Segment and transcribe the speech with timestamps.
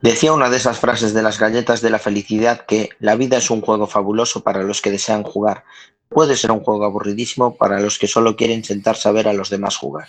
[0.00, 3.50] Decía una de esas frases de las galletas de la felicidad que la vida es
[3.50, 5.64] un juego fabuloso para los que desean jugar.
[6.08, 9.50] Puede ser un juego aburridísimo para los que solo quieren sentarse a ver a los
[9.50, 10.06] demás jugar.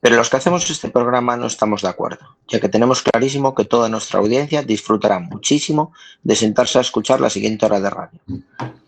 [0.00, 3.64] Pero los que hacemos este programa no estamos de acuerdo, ya que tenemos clarísimo que
[3.64, 5.92] toda nuestra audiencia disfrutará muchísimo
[6.22, 8.20] de sentarse a escuchar la siguiente hora de radio.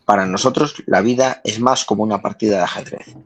[0.05, 3.17] Para nosotros, la vida es más como una partida de ajedrez,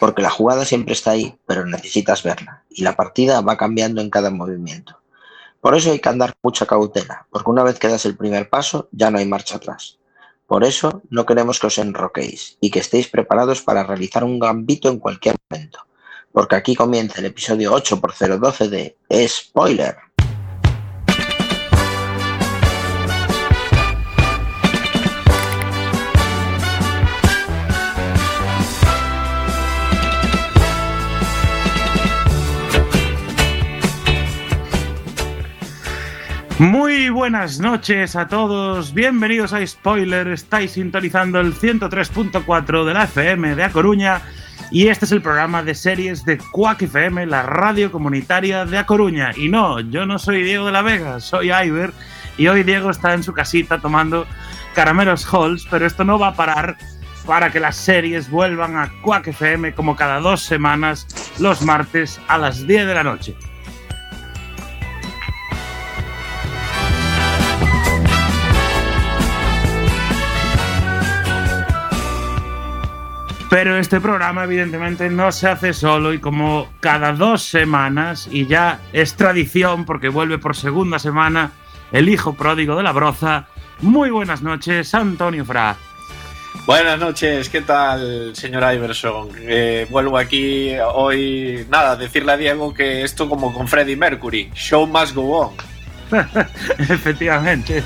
[0.00, 4.10] porque la jugada siempre está ahí, pero necesitas verla, y la partida va cambiando en
[4.10, 5.03] cada movimiento.
[5.64, 8.90] Por eso hay que andar mucha cautela, porque una vez que das el primer paso,
[8.92, 9.98] ya no hay marcha atrás.
[10.46, 14.90] Por eso no queremos que os enroquéis y que estéis preparados para realizar un gambito
[14.90, 15.86] en cualquier momento,
[16.32, 19.96] porque aquí comienza el episodio 8 por 012 de Spoiler.
[36.60, 43.56] Muy buenas noches a todos, bienvenidos a Spoiler, estáis sintonizando el 103.4 de la FM
[43.56, 44.22] de A Coruña
[44.70, 48.86] y este es el programa de series de Quack FM, la radio comunitaria de A
[48.86, 49.32] Coruña.
[49.36, 51.92] Y no, yo no soy Diego de la Vega, soy Iver
[52.38, 54.24] y hoy Diego está en su casita tomando
[54.76, 56.76] caramelos Halls, pero esto no va a parar
[57.26, 61.08] para que las series vuelvan a Quack FM como cada dos semanas
[61.40, 63.34] los martes a las 10 de la noche.
[73.54, 78.80] Pero este programa evidentemente no se hace solo y como cada dos semanas, y ya
[78.92, 81.52] es tradición porque vuelve por segunda semana
[81.92, 83.46] el hijo pródigo de la broza.
[83.80, 85.76] Muy buenas noches, Antonio Fra.
[86.66, 89.28] Buenas noches, ¿qué tal, señor Iverson?
[89.42, 94.84] Eh, vuelvo aquí hoy, nada, decirle a Diego que esto como con Freddie Mercury, show
[94.84, 95.54] must go on.
[96.80, 97.84] Efectivamente.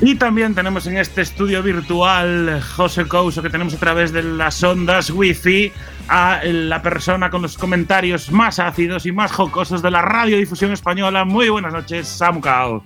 [0.00, 4.62] Y también tenemos en este estudio virtual José Couso, que tenemos a través de las
[4.62, 5.72] ondas wifi,
[6.06, 11.24] a la persona con los comentarios más ácidos y más jocosos de la radiodifusión española.
[11.24, 12.84] Muy buenas noches, Samu Cao.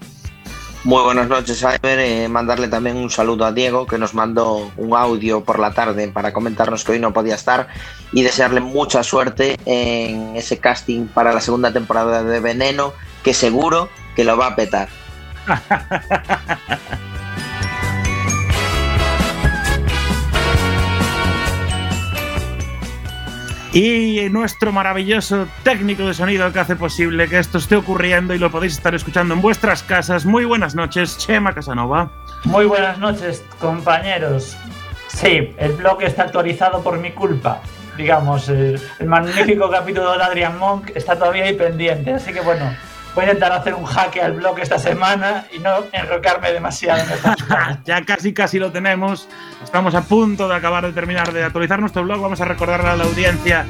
[0.85, 1.99] Muy buenas noches, Iver.
[1.99, 6.09] Eh, mandarle también un saludo a Diego, que nos mandó un audio por la tarde
[6.09, 7.69] para comentarnos que hoy no podía estar
[8.13, 13.91] y desearle mucha suerte en ese casting para la segunda temporada de Veneno, que seguro
[14.17, 14.89] que lo va a petar.
[23.73, 28.51] y nuestro maravilloso técnico de sonido que hace posible que esto esté ocurriendo y lo
[28.51, 30.27] podéis estar escuchando en vuestras casas.
[30.27, 32.11] Muy buenas noches, Chema Casanova.
[32.45, 34.57] Muy buenas noches, compañeros.
[35.09, 37.63] Sí, el blog está actualizado por mi culpa.
[37.97, 42.75] Digamos, el, el magnífico capítulo de Adrian Monk está todavía ahí pendiente, así que bueno,
[43.15, 47.05] Voy a intentar hacer un jaque al blog esta semana y no enrocarme demasiado.
[47.85, 49.29] ya casi casi lo tenemos.
[49.63, 52.23] Estamos a punto de acabar de terminar de actualizar nuestro blog.
[52.23, 53.67] Vamos a recordarle a la audiencia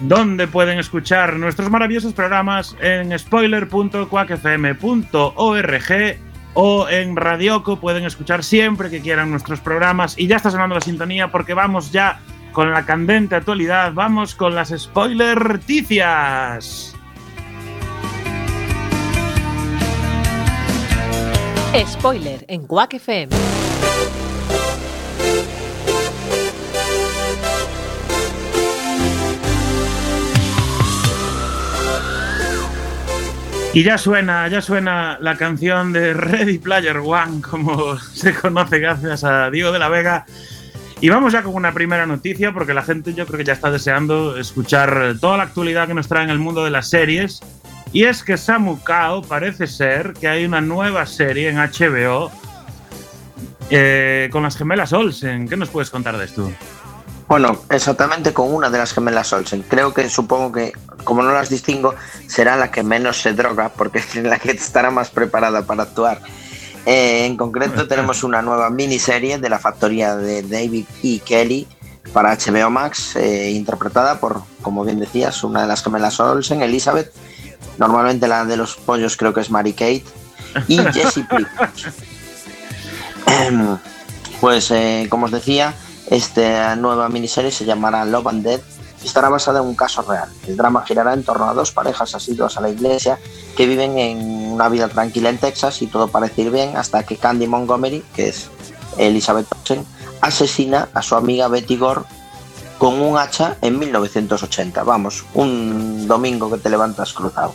[0.00, 6.16] dónde pueden escuchar nuestros maravillosos programas en spoiler.quackfm.org
[6.54, 7.80] o en Radioco.
[7.80, 10.16] Pueden escuchar siempre que quieran nuestros programas.
[10.16, 12.20] Y ya está sonando la sintonía porque vamos ya
[12.52, 13.92] con la candente actualidad.
[13.92, 15.58] Vamos con las spoiler
[21.74, 23.34] Spoiler en Quack FM.
[33.72, 39.24] Y ya suena, ya suena la canción de Ready Player One, como se conoce gracias
[39.24, 40.26] a Diego de la Vega.
[41.00, 43.70] Y vamos ya con una primera noticia, porque la gente yo creo que ya está
[43.70, 47.40] deseando escuchar toda la actualidad que nos trae en el mundo de las series.
[47.92, 52.30] Y es que Samu Kao parece ser que hay una nueva serie en HBO
[53.70, 55.48] eh, con las gemelas Olsen.
[55.48, 56.50] ¿Qué nos puedes contar de esto?
[57.28, 59.62] Bueno, exactamente con una de las gemelas Olsen.
[59.62, 60.72] Creo que supongo que,
[61.04, 61.94] como no las distingo,
[62.26, 66.20] será la que menos se droga porque es la que estará más preparada para actuar.
[66.84, 71.20] Eh, en concreto tenemos una nueva miniserie de la factoría de David E.
[71.20, 71.68] Kelly
[72.12, 77.12] para HBO Max, eh, interpretada por, como bien decías, una de las gemelas Olsen, Elizabeth,
[77.78, 80.04] Normalmente la de los pollos creo que es Mary Kate.
[80.68, 81.26] Y Jessie
[83.26, 83.78] em,
[84.40, 85.74] pues eh, como os decía,
[86.10, 88.60] esta nueva miniserie se llamará Love and Dead
[89.02, 90.28] y estará basada en un caso real.
[90.46, 93.18] El drama girará en torno a dos parejas asiduas a la iglesia
[93.56, 97.16] que viven en una vida tranquila en Texas y todo parece ir bien hasta que
[97.16, 98.48] Candy Montgomery, que es
[98.98, 99.84] Elizabeth Olsen,
[100.20, 102.02] asesina a su amiga Betty Gore
[102.82, 104.82] con un hacha en 1980.
[104.82, 107.54] Vamos, un domingo que te levantas cruzado.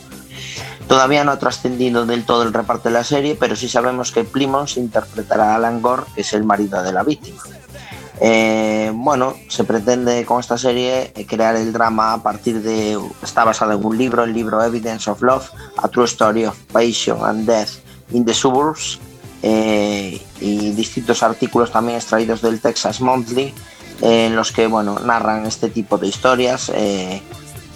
[0.87, 4.23] Todavía no ha trascendido del todo el reparto de la serie, pero sí sabemos que
[4.23, 7.43] Plymouth interpretará a Alan Gore, que es el marido de la víctima.
[8.21, 12.97] Eh, bueno, se pretende con esta serie eh, crear el drama a partir de.
[13.21, 17.17] Está basado en un libro, el libro Evidence of Love, A True Story of Passion
[17.25, 17.71] and Death
[18.11, 18.97] in the Suburbs,
[19.43, 23.53] eh, y distintos artículos también extraídos del Texas Monthly,
[24.01, 26.71] en los que bueno, narran este tipo de historias.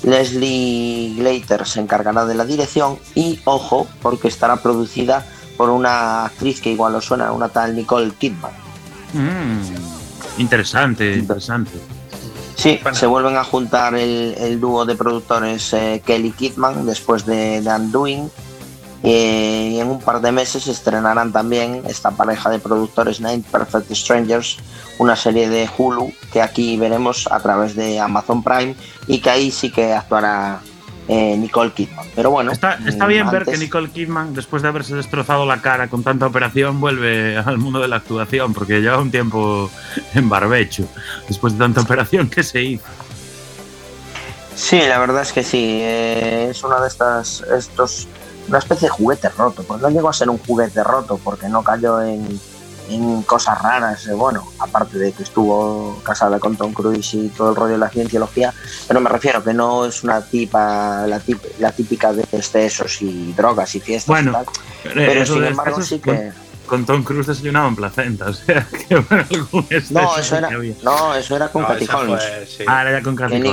[0.04, 5.26] Leslie Glater se encargará de la dirección y, ojo, porque estará producida
[5.58, 8.52] por una actriz que igual os suena, una tal Nicole Kidman.
[9.14, 11.72] Mm, interesante, interesante.
[12.56, 17.70] Sí, se vuelven a juntar el, dúo de productores eh, Kelly Kidman después de The
[17.70, 18.30] Undoing
[19.04, 24.58] y en un par de meses estrenarán también esta pareja de productores Nine Perfect Strangers,
[25.00, 28.76] una serie de Hulu que aquí veremos a través de Amazon Prime
[29.08, 30.62] y que ahí sí que actuará
[31.08, 32.06] eh, Nicole Kidman.
[32.16, 35.88] Pero bueno, está, está bien ver que Nicole Kidman, después de haberse destrozado la cara
[35.88, 39.72] con tanta operación, vuelve al mundo de la actuación, porque lleva un tiempo
[40.14, 40.88] en barbecho,
[41.28, 42.86] después de tanta operación que se hizo.
[44.56, 45.80] Sí, la verdad es que sí.
[45.82, 48.08] Eh, es una de estas estos
[48.48, 49.64] una especie de juguete roto.
[49.64, 52.40] Pues no llegó a ser un juguete roto porque no cayó en,
[53.26, 54.06] cosas raras.
[54.08, 57.78] Eh, bueno, aparte de que estuvo casada con Tom Cruise y todo el rollo de
[57.78, 58.54] la cienciología,
[58.86, 61.22] pero me refiero que no es una tipa, la,
[61.72, 64.08] típica de excesos y drogas y fiestas.
[64.08, 64.44] Bueno,
[64.84, 66.34] pero sin embargo sí que
[66.72, 68.22] con Tom Cruise desayunaba en placenta.
[68.32, 70.50] O sea, que bueno, algún no, eso era,
[70.84, 72.60] no, eso era con no, Holmes.
[72.66, 73.44] Ah, era con Cathy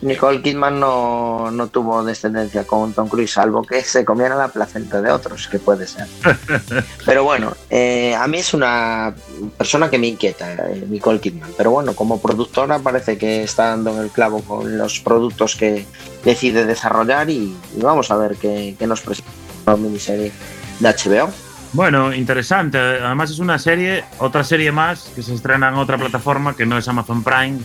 [0.00, 5.00] Nicole Kidman no, no, tuvo descendencia con Tom Cruise, salvo que se comiera la placenta
[5.00, 6.08] de otros, que puede ser.
[7.06, 9.14] pero bueno, eh, a mí es una
[9.56, 11.52] persona que me inquieta, eh, Nicole Kidman.
[11.56, 15.86] Pero bueno, como productora parece que está dando en el clavo con los productos que
[16.24, 19.30] decide desarrollar y, vamos a ver qué, qué nos presenta
[19.64, 20.32] la miniserie
[20.80, 21.47] de HBO.
[21.72, 22.78] Bueno, interesante.
[22.78, 26.78] Además es una serie, otra serie más que se estrena en otra plataforma que no
[26.78, 27.58] es Amazon Prime,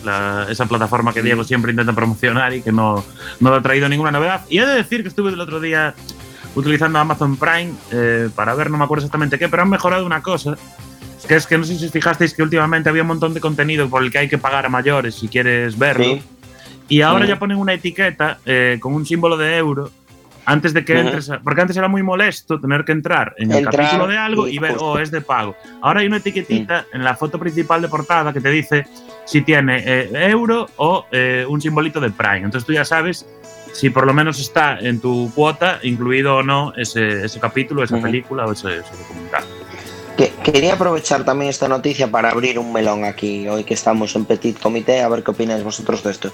[0.48, 3.02] esa plataforma que Diego siempre intenta promocionar y que no,
[3.40, 4.42] no ha traído ninguna novedad.
[4.48, 5.94] Y he de decir que estuve el otro día
[6.54, 10.22] utilizando Amazon Prime eh, para ver, no me acuerdo exactamente qué, pero han mejorado una
[10.22, 10.56] cosa,
[11.26, 13.88] que es que no sé si os fijasteis que últimamente había un montón de contenido
[13.88, 16.18] por el que hay que pagar a mayores si quieres verlo.
[16.88, 19.90] Y ahora ya ponen una etiqueta eh, con un símbolo de euro
[20.46, 24.06] antes de que entres, porque antes era muy molesto tener que entrar en el capítulo
[24.06, 25.56] de algo y, ver, oh, es de pago.
[25.82, 28.86] Ahora hay una etiquetita en la foto principal de portada que te dice
[29.24, 32.38] si tiene eh, euro o eh, un simbolito de Prime.
[32.38, 33.26] Entonces tú ya sabes
[33.72, 38.00] si por lo menos está en tu cuota incluido o no ese, ese capítulo, esa
[38.00, 39.44] película o ese, ese documental
[40.52, 44.58] quería aprovechar también esta noticia para abrir un melón aquí, hoy que estamos en Petit
[44.60, 46.30] Comité, a ver qué opináis vosotros de esto.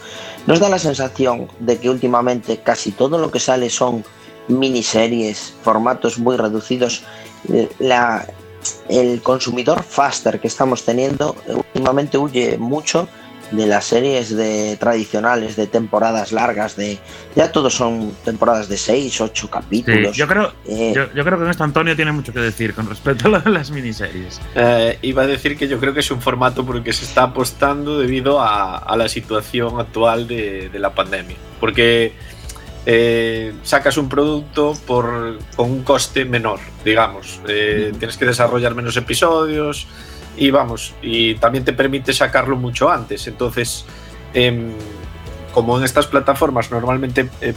[0.47, 4.05] ¿Nos da la sensación de que últimamente casi todo lo que sale son
[4.49, 7.05] miniseries, formatos muy reducidos?
[7.79, 8.27] La,
[8.89, 13.09] el consumidor faster que estamos teniendo últimamente huye mucho
[13.51, 16.99] de las series de tradicionales de temporadas largas de
[17.35, 20.17] ya todos son temporadas de 6, 8 capítulos.
[20.17, 23.49] yo creo eh, yo, creo que esto Antonio tiene mucho que decir con respecto a
[23.49, 24.41] las miniseries.
[24.55, 27.99] Eh, iba a decir que yo creo que es un formato porque se está apostando
[27.99, 31.37] debido a, la situación actual de, la pandemia.
[31.59, 32.13] Porque
[32.87, 37.41] eh, sacas un producto por, con un coste menor, digamos.
[37.45, 39.87] Tienes que desarrollar menos episodios,
[40.37, 43.27] y vamos, y también te permite sacarlo mucho antes.
[43.27, 43.85] Entonces,
[44.35, 44.73] em,
[45.53, 47.55] como en estas plataformas normalmente, eh,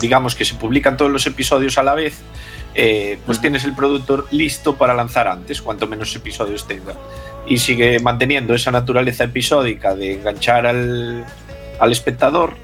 [0.00, 2.20] digamos que se publican todos los episodios a la vez,
[2.74, 6.94] eh, pues tienes el productor listo para lanzar antes, cuanto menos episodios tenga.
[7.46, 11.24] Y sigue manteniendo esa naturaleza episódica de enganchar al,
[11.78, 12.54] al espectador,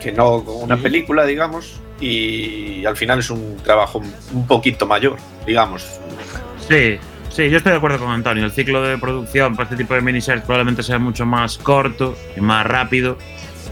[0.00, 4.00] que no una película, digamos, y al final es un trabajo
[4.32, 6.00] un poquito mayor, digamos.
[6.66, 6.98] Sí,
[7.30, 8.44] Sí, yo estoy de acuerdo con Antonio.
[8.44, 12.40] El ciclo de producción para este tipo de miniseries probablemente sea mucho más corto y
[12.40, 13.16] más rápido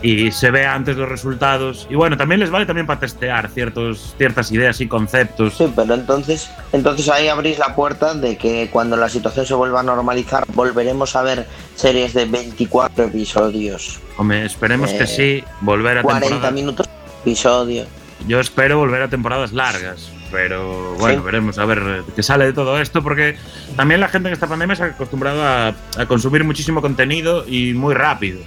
[0.03, 1.87] y se ve antes los resultados.
[1.91, 5.55] Y bueno, también les vale también para testear ciertos, ciertas ideas y conceptos.
[5.55, 9.81] Sí, pero entonces, entonces ahí abrís la puerta de que cuando la situación se vuelva
[9.81, 14.01] a normalizar, volveremos a ver series de 24 episodios.
[14.17, 16.89] Hombre, esperemos que eh, sí, volver a 40 minutos
[17.23, 17.87] episodio.
[18.27, 20.11] Yo espero volver a temporadas largas.
[20.31, 23.37] Pero bueno, veremos a ver qué sale de todo esto, porque
[23.77, 25.75] también la gente en esta pandemia se ha acostumbrado a,
[26.07, 28.41] consumir muchísimo contenido y muy rápido.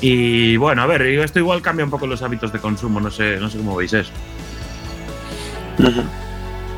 [0.00, 3.38] Y bueno, a ver, esto igual cambia un poco los hábitos de consumo, no sé,
[3.38, 4.12] no sé cómo veis eso.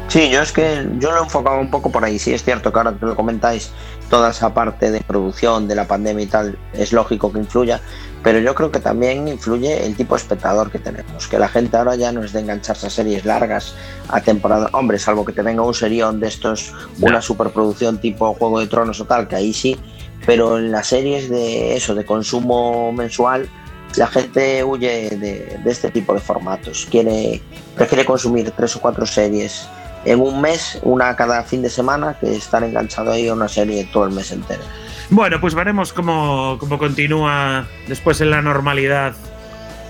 [0.09, 2.19] Sí, yo es que yo lo enfocaba un poco por ahí.
[2.19, 3.71] Sí, es cierto que ahora que lo comentáis,
[4.09, 7.81] toda esa parte de producción de la pandemia y tal, es lógico que influya,
[8.23, 11.27] pero yo creo que también influye el tipo de espectador que tenemos.
[11.27, 13.75] Que la gente ahora ya no es de engancharse a series largas,
[14.09, 14.69] a temporada.
[14.73, 19.00] Hombre, salvo que te venga un serión de estos, una superproducción tipo Juego de Tronos
[19.00, 19.79] o tal, que ahí sí,
[20.27, 23.49] pero en las series de eso, de consumo mensual,
[23.97, 26.87] la gente huye de, de este tipo de formatos.
[26.91, 27.41] Quiere,
[27.75, 29.67] prefiere consumir tres o cuatro series
[30.04, 33.88] en un mes, una cada fin de semana, que estar enganchado ahí a una serie
[33.92, 34.62] todo el mes entero.
[35.11, 39.14] Bueno, pues veremos cómo, cómo continúa después en la normalidad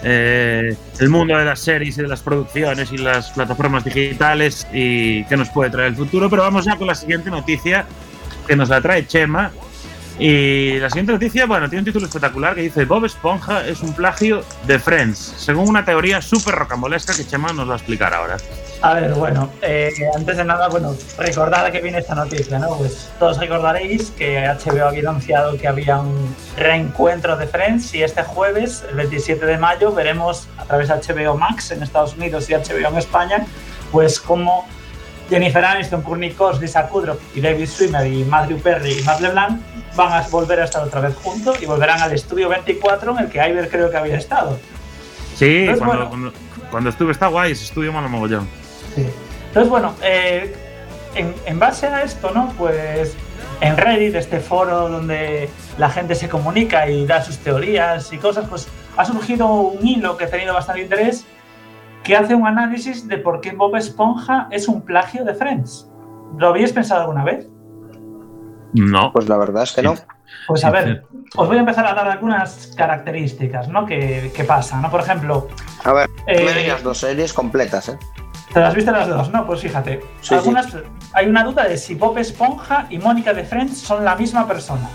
[0.03, 5.25] eh, el mundo de las series y de las producciones y las plataformas digitales y
[5.25, 6.31] qué nos puede traer el futuro.
[6.31, 7.85] Pero vamos ya con la siguiente noticia
[8.47, 9.51] que nos la trae Chema.
[10.19, 13.95] Y la siguiente noticia, bueno, tiene un título espectacular que dice Bob Esponja es un
[13.95, 18.37] plagio de Friends, según una teoría súper rocambolesca que Chema nos va a explicar ahora.
[18.83, 22.79] A ver, bueno, eh, antes de nada, bueno, recordad a qué viene esta noticia, ¿no?
[22.79, 28.23] Pues todos recordaréis que HBO había anunciado que había un reencuentro de Friends y este
[28.23, 32.55] jueves, el 27 de mayo, veremos a través de HBO Max en Estados Unidos y
[32.55, 33.45] HBO en España,
[33.93, 34.67] pues cómo
[35.29, 39.61] Jennifer Aniston, Courtney Cox, Lisa Kudrow y David Schwimmer y Matthew Perry y Matt LeBlanc
[39.95, 43.31] van a volver a estar otra vez juntos y volverán al estudio 24 en el
[43.31, 44.59] que Iver creo que había estado.
[45.37, 46.09] Sí, cuando, bueno.
[46.09, 46.33] cuando,
[46.71, 48.60] cuando estuve está guay, ese estudio malo mogollón.
[48.95, 49.07] Sí.
[49.49, 50.55] Entonces, bueno, eh,
[51.15, 52.53] en, en base a esto, ¿no?
[52.57, 53.17] Pues
[53.61, 58.47] en Reddit, este foro donde la gente se comunica y da sus teorías y cosas,
[58.49, 61.27] pues ha surgido un hilo que ha tenido bastante interés
[62.03, 65.87] que hace un análisis de por qué Bob Esponja es un plagio de Friends.
[66.39, 67.47] ¿Lo habéis pensado alguna vez?
[68.73, 69.13] No.
[69.13, 69.95] Pues la verdad es que no.
[70.47, 71.05] Pues a ver,
[71.37, 73.85] os voy a empezar a dar algunas características, ¿no?
[73.85, 74.91] Que, que pasa, ¿no?
[74.91, 75.49] Por ejemplo,
[75.85, 77.99] A ver, Eh, me dos series completas, ¿eh?
[78.53, 79.31] ¿Te las viste las dos?
[79.31, 80.01] No, pues fíjate.
[80.21, 80.67] Sí, Algunas,
[81.13, 84.89] Hay una duda de si Bob Esponja y Mónica de Friends son la misma persona.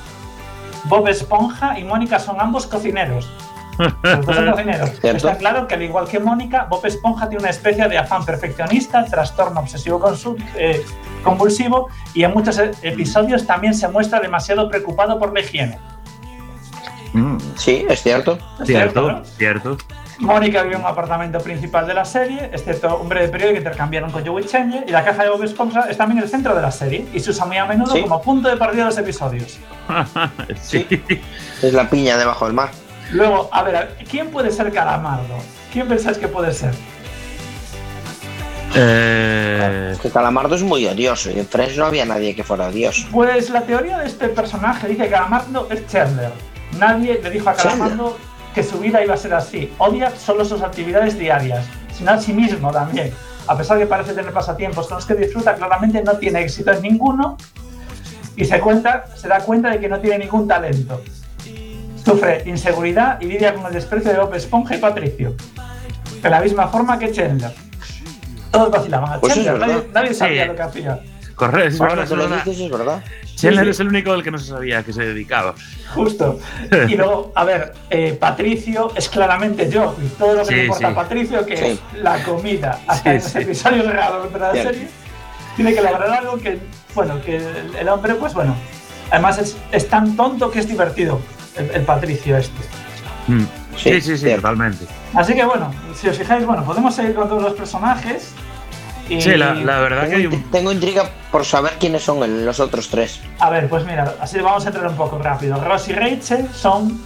[0.86, 3.32] Bob Esponja y Mónica son ambos cocineros.
[3.78, 4.92] Los dos son cocineros.
[5.00, 5.28] Cierto.
[5.30, 9.06] Está claro que al igual que Mónica, Bob Esponja tiene una especie de afán perfeccionista,
[9.06, 10.02] trastorno obsesivo
[10.56, 10.84] eh,
[11.24, 15.80] convulsivo y en muchos episodios también se muestra demasiado preocupado por la higiene.
[17.14, 18.38] Mm, Sí, es cierto.
[18.60, 19.26] ¿Es cierto, no?
[19.26, 19.78] cierto.
[20.20, 24.12] Mónica vive en un apartamento principal de la serie, excepto un breve periodo que intercambiaron
[24.12, 26.72] con Joey Change, y la caja de Bob Esponja es también el centro de la
[26.72, 28.02] serie y se usa muy a menudo Sí.
[28.02, 29.58] como punto de partida de los episodios.
[30.62, 30.88] sí.
[31.62, 32.70] Es la piña debajo del mar.
[33.12, 35.36] Luego, a ver, ¿quién puede ser Calamardo?
[35.72, 36.74] ¿Quién pensáis que puede ser?
[38.78, 42.68] Eh, Es que Calamardo es muy odioso y en Friends no había nadie que fuera
[42.68, 43.08] odioso.
[43.12, 46.32] Pues la teoría de este personaje dice que Calamardo es Chandler.
[46.80, 48.18] Nadie le dijo a Calamardo
[48.56, 49.72] que su vida iba a ser así.
[49.78, 53.12] Odia solo sus actividades diarias, sino a sí mismo también.
[53.48, 56.72] A pesar de que parece tener pasatiempos con los que disfruta, claramente no tiene éxito
[56.72, 57.38] en ninguno
[58.38, 61.02] y se, cuenta, se da cuenta de que no tiene ningún talento.
[62.04, 65.36] Sufre inseguridad y lidia con el desprecio de Bob Esponja y Patricio.
[66.22, 67.54] De la misma forma que Chandler.
[68.52, 70.48] Todos vacilaban a Pues es Chandler, nadie, sabía Sí.
[70.48, 71.00] lo que hacía.
[71.36, 72.44] Correcto, es Ahora verdad, verdad.
[72.46, 73.04] dices, es verdad.
[73.36, 73.70] Chandler Sí, sí.
[73.72, 75.54] es el único del que no se sabía que se dedicaba.
[75.94, 76.40] Justo.
[76.88, 79.96] Y luego, a ver, eh, Patricio es claramente yo.
[80.04, 80.92] Y todo lo que Sí, le importa sí.
[80.92, 81.66] a Patricio, que Sí.
[81.66, 83.38] es la comida, hasta Sí, en los sí.
[83.40, 84.88] episodios regalos de la serie,
[85.56, 86.60] tiene que lograr algo que,
[86.94, 87.38] bueno, que
[87.80, 88.56] el, hombre, pues bueno,
[89.12, 91.20] además es, es tan tonto que es divertido,
[91.58, 92.54] el, el Patricio este.
[93.28, 93.46] Mm.
[93.78, 94.86] Sí, Sí, sí, totalmente.
[95.14, 98.32] Así que bueno, si os fijáis, bueno, podemos seguir con todos los personajes.
[99.10, 100.52] Y, Sí, la, la verdad que hay Tengo, un.
[100.52, 103.20] tengo intriga por saber quiénes son los otros tres.
[103.40, 105.64] A ver, pues mira, así vamos a entrar un poco rápido.
[105.64, 107.00] Ross y Rachel son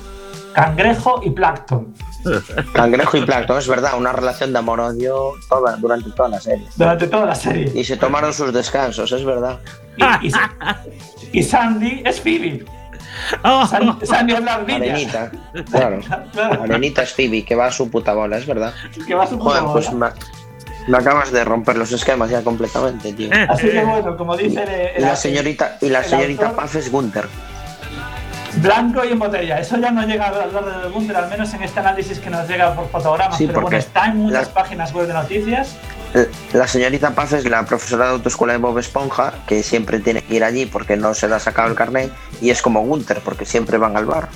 [0.54, 1.94] Cangrejo y Plankton.
[2.74, 6.68] Cangrejo y Plankton, es verdad, una relación de amor-odio toda, durante toda la serie.
[6.76, 7.72] Durante toda la serie.
[7.76, 9.60] Y se tomaron sus descansos, es verdad.
[10.22, 10.32] Y, y-
[11.40, 12.66] y Sandy es Phoebe.
[13.44, 14.56] Oh, San- Sandy es la.
[14.56, 15.32] Arenita,
[15.72, 16.00] claro.
[16.64, 18.74] Arenita es Phoebe, que va a su puta bola, es verdad.
[19.06, 20.14] que va a su Joder, puta pues bola.
[20.16, 20.39] me,
[20.90, 23.30] me acabas de romper los esquemas ya completamente, tío.
[23.48, 24.64] Así que bueno, como dice
[24.96, 27.28] el, Y la señorita, y la señorita autor, Paz es Gunther.
[28.56, 29.60] Blanco y en botella.
[29.60, 30.50] Eso ya no llega a hablar
[30.84, 33.38] de Bunter, al menos en este análisis que nos llega por fotogramas.
[33.38, 35.78] Sí, pero bueno, está en muchas la- páginas web de noticias.
[36.16, 40.24] Eh, La señorita Paz es la profesora de autoescuela de Bob Esponja, que siempre tiene
[40.24, 43.20] que ir allí porque no se le ha sacado el carnet, y es como Gunther,
[43.24, 44.30] porque siempre van al bar.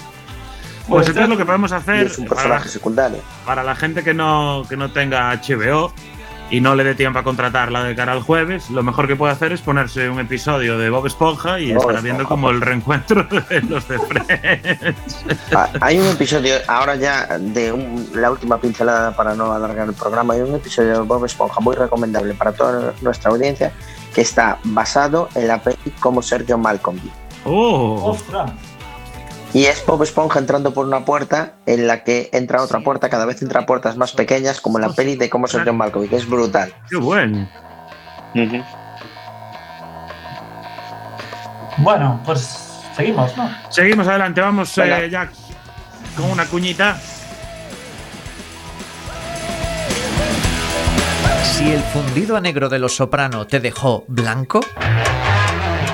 [0.88, 3.18] Pues entonces lo que podemos hacer es un para, personaje secundario.
[3.46, 5.92] para la gente que no, que no tenga HBO
[6.50, 9.34] y no le dé tiempo a contratarla de cara al jueves, lo mejor que puede
[9.34, 12.62] hacer es ponerse un episodio de Bob Esponja y Bob estará Esponja, viendo como el
[12.62, 15.26] reencuentro de los de Friends.
[15.56, 19.94] Ah, Hay un episodio, ahora ya de un- la última pincelada para no alargar el
[19.96, 23.72] programa, hay un episodio de Bob Esponja muy recomendable para toda nuestra audiencia
[24.14, 27.00] que está basado en la peli como Sergio Malcolm.
[27.46, 28.12] ¡Oh!
[28.12, 28.52] ¡Ostras!
[29.54, 33.26] Y es Bob Esponja entrando por una puerta en la que entra otra puerta, cada
[33.26, 36.28] vez entra puertas más pequeñas como en la peli de cómo Sergio Malcolm, que es
[36.28, 36.74] brutal.
[36.90, 37.48] ¡Qué bueno!
[41.78, 43.50] Bueno, pues seguimos, ¿no?
[43.70, 45.30] Seguimos adelante, vamos eh, ya
[46.18, 47.00] con una cuñita.
[51.44, 54.62] Si el fundido a negro de los soprano te dejó blanco,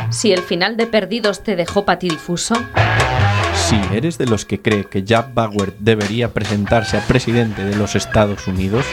[0.09, 2.55] Si el final de Perdidos te dejó patidifuso,
[3.69, 7.95] Si eres de los que cree que Jack Bauer debería presentarse a presidente de los
[7.95, 8.83] Estados Unidos,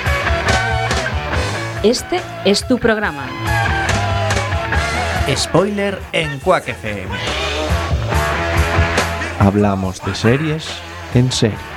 [1.82, 3.26] este es tu programa.
[5.34, 7.14] spoiler en Quack FM.
[9.40, 10.68] hablamos de series
[11.14, 11.75] en serie.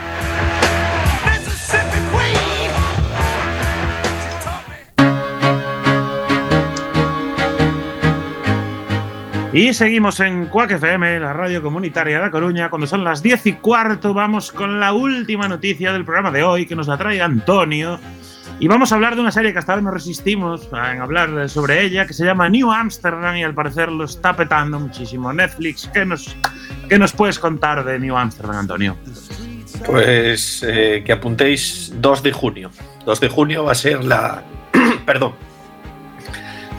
[9.52, 12.70] Y seguimos en Quack FM, la radio comunitaria de La Coruña.
[12.70, 16.68] Cuando son las 10 y cuarto, vamos con la última noticia del programa de hoy
[16.68, 18.00] que nos la trae Antonio.
[18.60, 21.84] Y vamos a hablar de una serie que hasta ahora no resistimos en hablar sobre
[21.84, 25.90] ella, que se llama New Amsterdam y al parecer lo está petando muchísimo Netflix.
[25.92, 26.36] ¿Qué nos,
[26.88, 28.98] qué nos puedes contar de New Amsterdam, Antonio?
[29.84, 32.70] Pues eh, que apuntéis 2 de junio.
[33.04, 34.44] 2 de junio va a ser la.
[35.08, 35.49] perdón.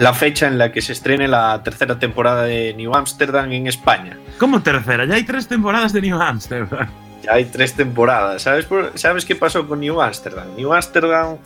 [0.00, 4.16] La fecha en la que se estrene la tercera temporada de New Amsterdam en España.
[4.38, 5.04] ¿Cómo tercera?
[5.04, 6.88] Ya hay tres temporadas de New Amsterdam.
[7.22, 8.42] Ya hay tres temporadas.
[8.42, 10.46] ¿Sabes, por- ¿Sabes qué pasó con New Amsterdam?
[10.56, 11.36] New Amsterdam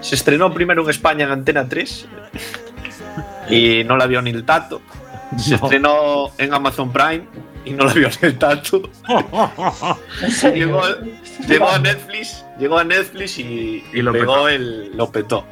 [0.00, 2.06] se estrenó primero en España en Antena 3
[3.50, 4.80] y no la vio ni el tato.
[5.36, 5.56] Se No.
[5.64, 7.24] estrenó en Amazon Prime
[7.64, 8.82] y no la vio ni el tato.
[10.54, 10.82] Llegó,
[11.48, 14.48] llegó a Netflix, llegó a Netflix y, Y lo pegó petó.
[14.48, 15.44] el, lo petó.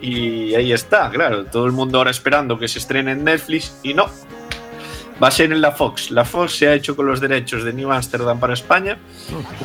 [0.00, 3.94] Y ahí está, claro, todo el mundo ahora esperando que se estrene en Netflix y
[3.94, 4.06] no.
[5.20, 6.12] Va a ser en la Fox.
[6.12, 8.98] La Fox se ha hecho con los derechos de New Amsterdam para España.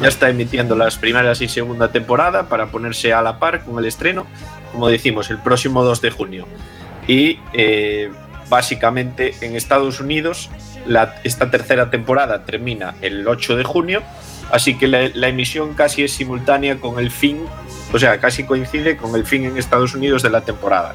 [0.01, 3.85] Ya está emitiendo las primeras y segunda temporada para ponerse a la par con el
[3.85, 4.25] estreno,
[4.71, 6.47] como decimos, el próximo 2 de junio.
[7.07, 8.11] Y eh,
[8.49, 10.49] básicamente en Estados Unidos
[11.23, 14.03] esta tercera temporada termina el 8 de junio,
[14.51, 17.45] así que la emisión casi es simultánea con el fin,
[17.93, 20.93] o sea, casi coincide con el fin en Estados Unidos de la temporada.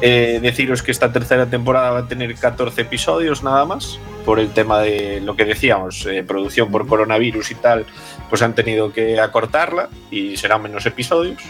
[0.00, 4.50] Eh, deciros que esta tercera temporada va a tener 14 episodios nada más, por el
[4.50, 7.86] tema de lo que decíamos, eh, producción por coronavirus y tal,
[8.28, 11.40] pues han tenido que acortarla y serán menos episodios.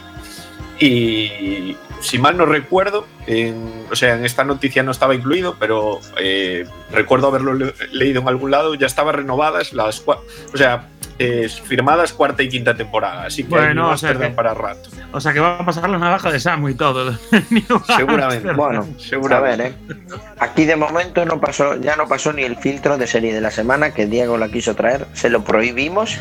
[0.78, 6.00] Y si mal no recuerdo, en, o sea, en esta noticia no estaba incluido, pero
[6.18, 10.88] eh, recuerdo haberlo le- leído en algún lado, ya estaban renovadas las, o sea,
[11.18, 14.88] eh, firmadas cuarta y quinta temporada, así que Bueno, hay o sea que- para rato.
[15.12, 17.16] O sea que va a pasar la navaja de Samu y todo.
[17.96, 18.52] Seguramente.
[18.52, 19.62] Bueno, a Seguramente.
[19.62, 20.18] ver, ¿eh?
[20.38, 23.50] Aquí de momento no pasó, ya no pasó ni el filtro de serie de la
[23.50, 26.18] semana que Diego la quiso traer, se lo prohibimos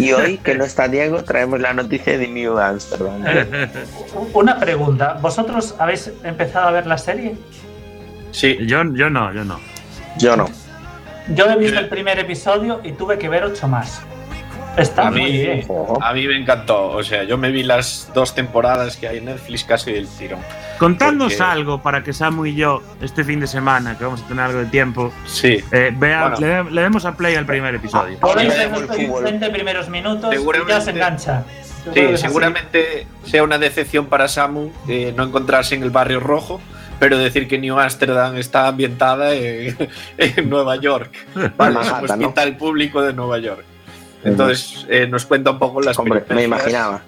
[0.00, 3.22] y hoy que no está Diego traemos la noticia de New Amsterdam.
[4.34, 5.18] Una pregunta.
[5.20, 7.36] ¿Vosotros habéis empezado a ver la serie?
[8.32, 9.60] Sí, Yo, yo no, yo no.
[10.18, 10.48] Yo no.
[11.28, 14.02] Yo he visto el primer episodio y tuve que ver ocho más.
[14.76, 15.66] Está A muy mí- bien.
[16.00, 19.26] A mí me encantó, o sea, yo me vi las dos temporadas que hay en
[19.26, 20.40] Netflix casi del tirón.
[20.78, 24.28] Contadnos Porque- algo para que Samu y yo, este fin de semana, que vamos a
[24.28, 26.64] tener algo de tiempo, Sí, eh, vea- Bueno.
[26.64, 28.18] le, le demos a play al primer episodio.
[28.34, 29.24] Ver vemos los el fútbol.
[29.24, 31.44] 20 primeros minutos y ya Seguramente- os engancha.
[31.94, 36.60] Sí seguramente sea una decepción para Samu eh, no encontrarse en el barrio rojo,
[37.00, 39.76] pero decir que New Amsterdam está ambientada en,
[40.18, 41.50] en Nueva York, ¿vale?
[41.50, 42.26] Es un Manhattan, ¿no?
[42.28, 43.64] hospital público de Nueva York.
[44.24, 47.00] Entonces eh, nos cuenta un poco las Hombre, me imaginaba.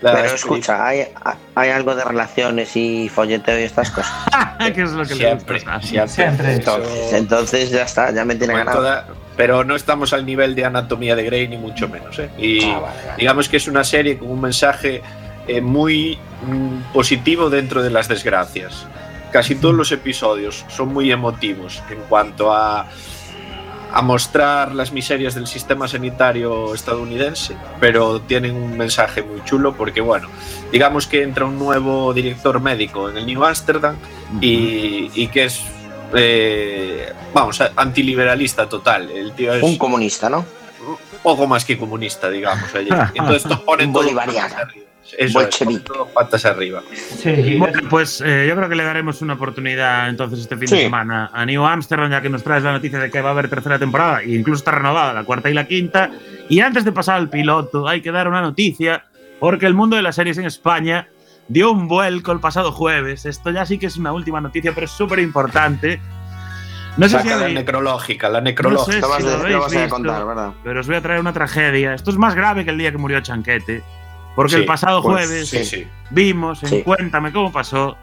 [0.00, 1.08] Pero escucha, ¿hay,
[1.54, 4.12] hay algo de relaciones y folleteo y estas cosas.
[4.74, 5.80] ¿Qué es lo que le Siempre, Samu?
[5.82, 6.08] siempre.
[6.14, 6.52] Siempre.
[6.54, 8.82] Entonces, entonces ya está, ya me tiene Bueno, ganado.
[8.84, 9.06] toda-
[9.36, 12.18] pero no estamos al nivel de anatomía de Grey ni mucho menos.
[12.18, 12.30] ¿eh?
[12.38, 13.16] Y Ah, vale, vale.
[13.18, 15.02] digamos que es una serie con un mensaje
[15.48, 18.86] eh, muy mm, positivo dentro de las desgracias.
[19.32, 22.86] Casi todos los episodios son muy emotivos en cuanto a,
[23.92, 30.00] a mostrar las miserias del sistema sanitario estadounidense, pero tienen un mensaje muy chulo porque,
[30.00, 30.28] bueno,
[30.72, 33.96] digamos que entra un nuevo director médico en el New Amsterdam
[34.40, 35.62] y, y que es,
[36.14, 39.10] eh, vamos, antiliberalista total.
[39.10, 40.44] El tío es Un comunista, ¿no?
[41.22, 42.72] poco más que comunista, digamos.
[42.74, 42.88] allí.
[43.14, 44.54] Entonces esto pone Un todo bolivariano.
[45.18, 46.82] Eso es, todo patas arriba.
[46.92, 50.82] Sí, Bueno, pues eh, yo creo que le daremos una oportunidad entonces este fin de
[50.82, 53.48] semana a New Amsterdam, ya que nos traes la noticia de que va a haber
[53.48, 56.10] tercera temporada e incluso está renovada la cuarta y la quinta.
[56.48, 59.04] Y antes de pasar al piloto, hay que dar una noticia,
[59.40, 61.08] porque el mundo de las series en España
[61.48, 63.24] dio un vuelco el pasado jueves.
[63.26, 66.00] Esto ya sí que es una última noticia, pero es súper importante.
[66.96, 68.92] No sé si la necrológica, la no necrológica.
[68.92, 70.50] sé Lo vas, si a- lo lo vas a contar, ¿verdad?
[70.64, 71.92] pero os voy a traer una tragedia.
[71.94, 73.82] Esto es más grave que el día que murió Chanquete,
[74.36, 75.88] porque Sí, el pasado pues, jueves Sí, sí.
[76.10, 76.82] vimos en Sí.
[76.84, 77.96] Cuéntame cómo pasó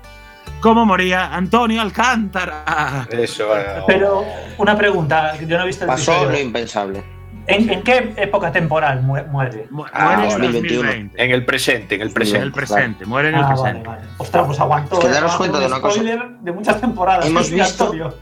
[0.59, 3.07] cómo moría Antonio Alcántara.
[3.11, 3.57] Eso.
[3.57, 4.25] eh, Pero
[4.57, 6.31] una pregunta, yo no he visto el Pasó episodio.
[6.31, 7.03] lo impensable.
[7.45, 9.67] ¿En, en qué época temporal mu- muere?
[9.69, 10.83] Mu- Ah, muere en 2021.
[10.83, 11.23] 2020.
[11.23, 12.43] En el presente, en el En presente.
[12.45, 13.87] el presente, muere en el Ah, vale, presente.
[13.89, 14.01] vale.
[14.17, 14.95] Ostras, pues aguantó.
[14.95, 16.01] Es que eh, daros cuenta de un una cosa.
[16.01, 17.25] de muchas temporadas.
[17.25, 18.15] Hemos sí, visto- Antonio.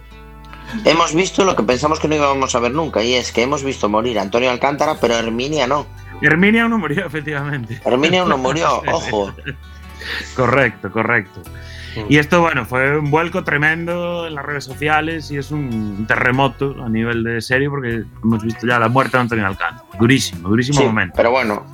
[0.86, 3.63] Hemos visto lo que pensamos que no íbamos a ver nunca, y es que hemos
[3.63, 5.86] visto morir a Antonio Alcántara, pero Herminia no.
[6.21, 7.79] Herminia no murió, efectivamente.
[7.86, 9.34] Herminia no murió, ojo.
[10.36, 11.41] Correcto, correcto.
[11.95, 12.05] Mm.
[12.10, 16.75] Y esto, bueno, fue un vuelco tremendo en las redes sociales y es un terremoto
[16.84, 19.84] a nivel de serie porque hemos visto ya la muerte de Antonio Alcántara.
[19.99, 21.13] Durísimo, durísimo Sí, momento.
[21.17, 21.65] pero bueno,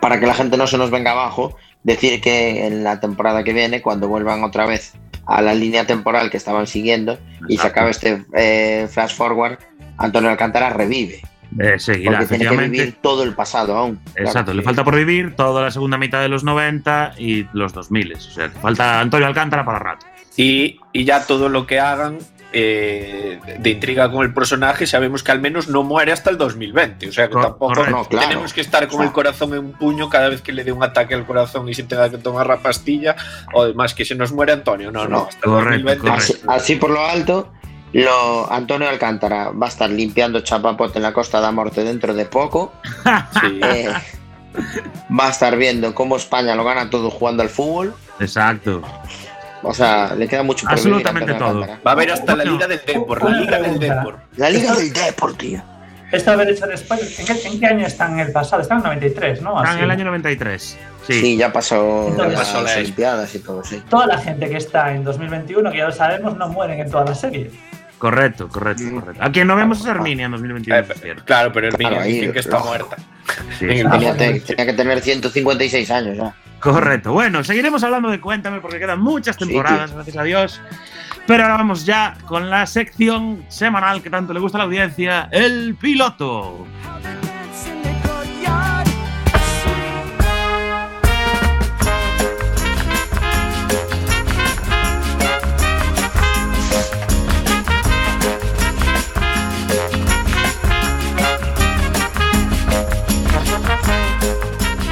[0.00, 3.52] para que la gente no se nos venga abajo, decir que en la temporada que
[3.52, 4.94] viene, cuando vuelvan otra vez
[5.26, 9.58] a la línea temporal que estaban siguiendo y se acabe este eh, flash forward,
[9.98, 11.20] Antonio Alcántara revive,
[11.58, 14.00] Eh, seguirá, porque tiene que vivir todo el pasado aún.
[14.16, 14.54] Exacto, Claro.
[14.54, 18.14] le falta por vivir toda la segunda mitad de los 90 y los 2000.
[18.14, 20.06] O sea, falta Antonio Alcántara para rato.
[20.36, 22.18] Y, y ya todo lo que hagan
[22.54, 27.08] eh, de intriga con el personaje, sabemos que al menos no muere hasta el 2020.
[27.08, 27.90] O sea que Cor- tampoco correcto.
[27.98, 28.28] No, claro.
[28.28, 30.82] tenemos que estar con el corazón en un puño cada vez que le dé un
[30.82, 33.16] ataque al corazón y se tenga que tomar la pastilla.
[33.54, 34.90] O además que se nos muere Antonio.
[34.92, 36.08] No, no, No, hasta el correcto, 2020.
[36.08, 36.32] correcto.
[36.52, 37.52] Así, así por lo alto,
[37.92, 42.14] lo, Antonio Alcántara va a estar limpiando chapapote en la Costa de la Morte dentro
[42.14, 42.72] de poco.
[43.40, 43.60] Sí.
[43.62, 43.88] Eh,
[45.18, 47.94] va a estar viendo cómo España lo gana todo jugando al fútbol.
[48.20, 48.82] Exacto.
[49.62, 51.48] O sea, le queda mucho por Absolutamente todo.
[51.62, 51.80] Alcántara.
[51.86, 53.78] Va a haber hasta la Liga del Depor, la Liga del.
[53.78, 54.18] Depor.
[54.36, 55.62] La Liga del Depor, tío.
[56.10, 57.18] Esto de haber hecho después.
[57.20, 58.60] ¿En qué, en qué año están en el pasado?
[58.60, 59.56] Están en 93, ¿no?
[59.56, 59.78] Está Así.
[59.78, 60.78] en el año 93.
[61.06, 61.12] Sí.
[61.20, 63.82] Sí, ya pasó Entonces- las Olimpiadas y todo, sí.
[63.88, 67.06] Toda la gente que está en 2021, que ya lo sabemos, no mueren en toda
[67.06, 67.50] la serie.
[68.02, 68.98] Correcto, correcto, Mm.
[68.98, 69.22] correcto.
[69.22, 70.76] A quien no vemos es Herminia en 2021.
[70.76, 71.24] Eh, por cierto.
[71.24, 72.96] claro, pero niño Claro, dicen que está muerta.
[73.60, 73.90] Sí, en el sí.
[73.92, 76.34] Tenía, tenía que tener 156 años ya.
[76.58, 77.12] Correcto.
[77.12, 80.60] Bueno, seguiremos hablando de Cuéntame porque quedan muchas temporadas, gracias a Dios.
[81.28, 85.28] Pero ahora vamos ya con la sección semanal que tanto le gusta a la audiencia,
[85.30, 86.66] el piloto.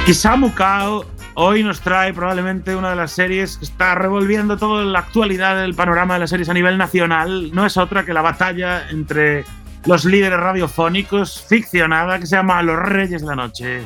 [0.07, 4.83] Y Samu Kao hoy nos trae probablemente una de las series que está revolviendo toda
[4.83, 7.51] la actualidad del panorama de las series a nivel nacional.
[7.53, 9.45] No es otra que la batalla entre
[9.85, 13.81] los líderes radiofónicos ficcionada que se llama Los Reyes de la Noche.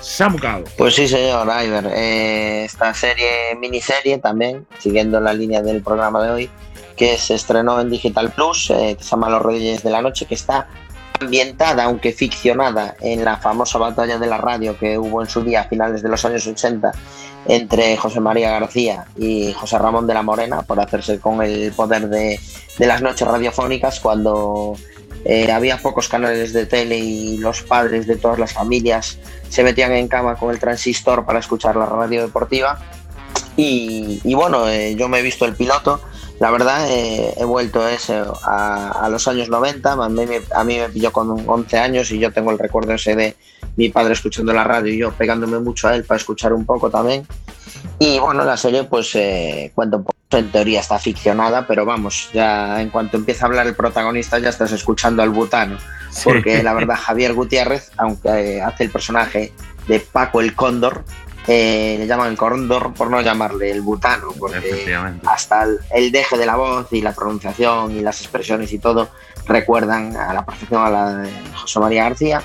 [0.00, 0.64] Samu Kao.
[0.76, 1.86] Pues sí, señor Iver.
[1.94, 6.50] Eh, esta serie, miniserie también, siguiendo la línea del programa de hoy,
[6.96, 10.26] que se estrenó en Digital Plus, eh, que se llama Los Reyes de la Noche,
[10.26, 10.68] que está
[11.24, 15.62] ambientada, aunque ficcionada, en la famosa batalla de la radio que hubo en su día
[15.62, 16.92] a finales de los años 80
[17.46, 22.08] entre José María García y José Ramón de la Morena por hacerse con el poder
[22.08, 22.38] de,
[22.78, 24.76] de las noches radiofónicas cuando
[25.24, 29.92] eh, había pocos canales de tele y los padres de todas las familias se metían
[29.92, 32.80] en cama con el transistor para escuchar la radio deportiva.
[33.56, 36.00] Y, bueno, eh, yo me he visto el piloto.
[36.42, 39.92] La verdad, eh, he vuelto ese a, a los años 90.
[39.92, 42.94] A mí, me, a mí me pilló con 11 años y yo tengo el recuerdo
[42.94, 43.36] ese de
[43.76, 46.90] mi padre escuchando la radio y yo pegándome mucho a él para escuchar un poco
[46.90, 47.24] también.
[48.00, 52.28] Y bueno, la serie pues eh, cuenta un poco, en teoría está ficcionada, pero vamos,
[52.32, 55.78] ya en cuanto empieza a hablar el protagonista ya estás escuchando al butano
[56.24, 59.52] porque la verdad Javier Gutiérrez, aunque eh, hace el personaje
[59.86, 61.04] de Paco el Cóndor,
[61.46, 66.38] eh, le llaman el Cóndor por no llamarle el butano, porque hasta el, el deje
[66.38, 69.08] de la voz y la pronunciación y las expresiones y todo
[69.46, 72.42] recuerdan a la perfección a la de José María García.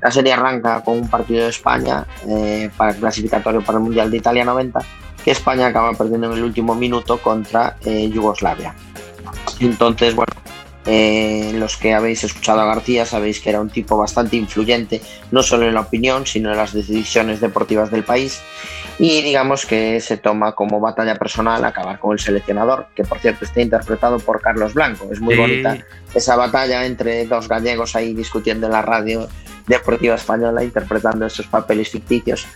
[0.00, 4.10] La serie arranca con un partido de España eh, para el clasificatorio para el Mundial
[4.10, 4.80] de Italia 90,
[5.24, 8.74] que España acaba perdiendo en el último minuto contra eh, Yugoslavia.
[9.60, 10.32] Entonces, bueno,
[10.88, 15.42] eh, los que habéis escuchado a García sabéis que era un tipo bastante influyente, no
[15.42, 18.40] solo en la opinión, sino en las decisiones deportivas del país.
[18.98, 23.44] Y digamos que se toma como batalla personal acabar con el seleccionador, que por cierto
[23.44, 25.08] está interpretado por Carlos Blanco.
[25.12, 25.40] Es muy Sí.
[25.40, 25.78] bonita
[26.14, 29.28] esa batalla entre dos gallegos ahí discutiendo en la radio
[29.66, 32.46] deportiva española, interpretando esos papeles ficticios.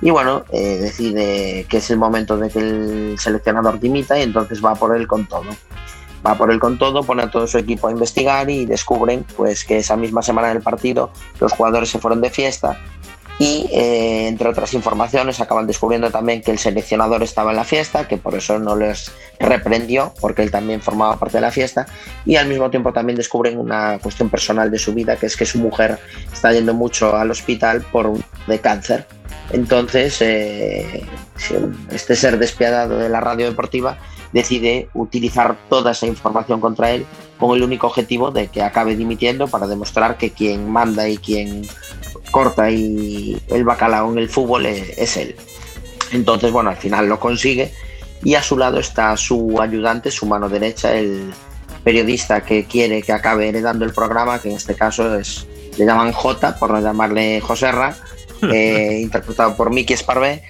[0.00, 4.64] Y bueno, eh, decide que es el momento de que el seleccionador dimita y entonces
[4.64, 5.44] va por él con todo
[6.26, 9.64] va por él con todo, pone a todo su equipo a investigar y descubren pues
[9.64, 12.78] que esa misma semana del partido los jugadores se fueron de fiesta
[13.38, 18.06] y eh, entre otras informaciones acaban descubriendo también que el seleccionador estaba en la fiesta,
[18.06, 21.86] que por eso no les reprendió porque él también formaba parte de la fiesta
[22.24, 25.46] y al mismo tiempo también descubren una cuestión personal de su vida que es que
[25.46, 25.98] su mujer
[26.32, 28.12] está yendo mucho al hospital por
[28.46, 29.06] de cáncer.
[29.50, 31.04] Entonces, eh,
[31.90, 33.98] este ser despiadado de la radio deportiva
[34.32, 37.06] decide utilizar toda esa información contra él
[37.38, 41.66] con el único objetivo de que acabe dimitiendo para demostrar que quien manda y quien
[42.30, 45.36] corta y el bacalao en el fútbol es, es él.
[46.12, 47.72] Entonces, bueno, al final lo consigue
[48.22, 51.32] y a su lado está su ayudante, su mano derecha, el
[51.82, 56.12] periodista que quiere que acabe heredando el programa, que en este caso es, le llaman
[56.12, 57.96] J, por no llamarle Joserra,
[58.42, 60.42] eh, interpretado por Miki Esparvé,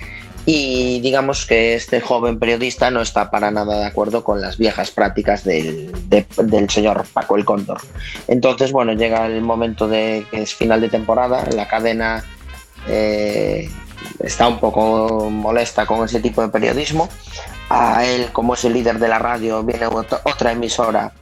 [0.44, 4.90] y digamos que este joven periodista no está para nada de acuerdo con las viejas
[4.90, 7.80] prácticas del, de- del señor Paco el Cóndor.
[8.26, 12.24] Entonces, bueno, llega el momento de que es final de temporada, la cadena
[12.88, 13.70] eh,
[14.18, 17.08] está un poco molesta con ese tipo de periodismo.
[17.70, 21.12] A él, como es el líder de la radio, viene ot- otra emisora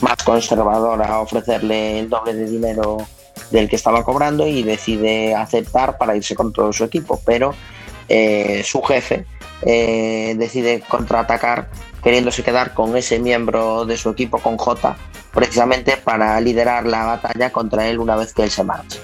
[0.00, 2.96] más conservadora a ofrecerle el doble de dinero
[3.50, 7.54] del que estaba cobrando y decide aceptar para irse con todo su equipo, pero
[8.10, 9.24] eh, su jefe
[9.62, 11.70] eh, decide contraatacar
[12.02, 14.96] queriéndose quedar con ese miembro de su equipo, con J,
[15.32, 18.98] precisamente para liderar la batalla contra él una vez que él se marche.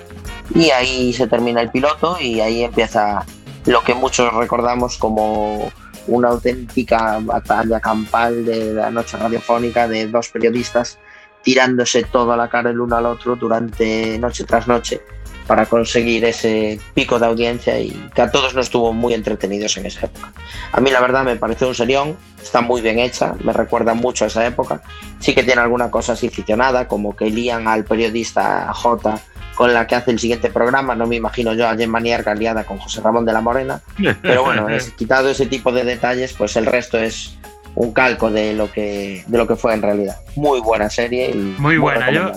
[0.55, 3.25] Y ahí se termina el piloto y ahí empieza
[3.67, 5.71] lo que muchos recordamos como
[6.09, 10.99] una auténtica batalla campal de la noche radiofónica de dos periodistas
[11.43, 15.01] tirándose toda la cara el uno al otro durante noche tras noche
[15.47, 19.87] para conseguir ese pico de audiencia y que a todos nos estuvo muy entretenidos en
[19.87, 20.33] esa época.
[20.73, 24.25] A mí la verdad me parece un serión, está muy bien hecha, me recuerda mucho
[24.25, 24.83] a esa época.
[25.21, 29.21] Sí que tiene alguna cosa así ficcionada, como que lían al periodista J
[29.55, 32.65] con la que hace el siguiente programa, no me imagino yo a Gemma Nierga liada
[32.65, 33.81] con José Ramón de la Morena,
[34.21, 37.39] pero bueno, es- quitado ese tipo de detalles, pues el resto es
[37.75, 40.17] un calco de lo que de lo que fue en realidad.
[40.35, 42.33] Muy buena serie y Muy buena, yo-.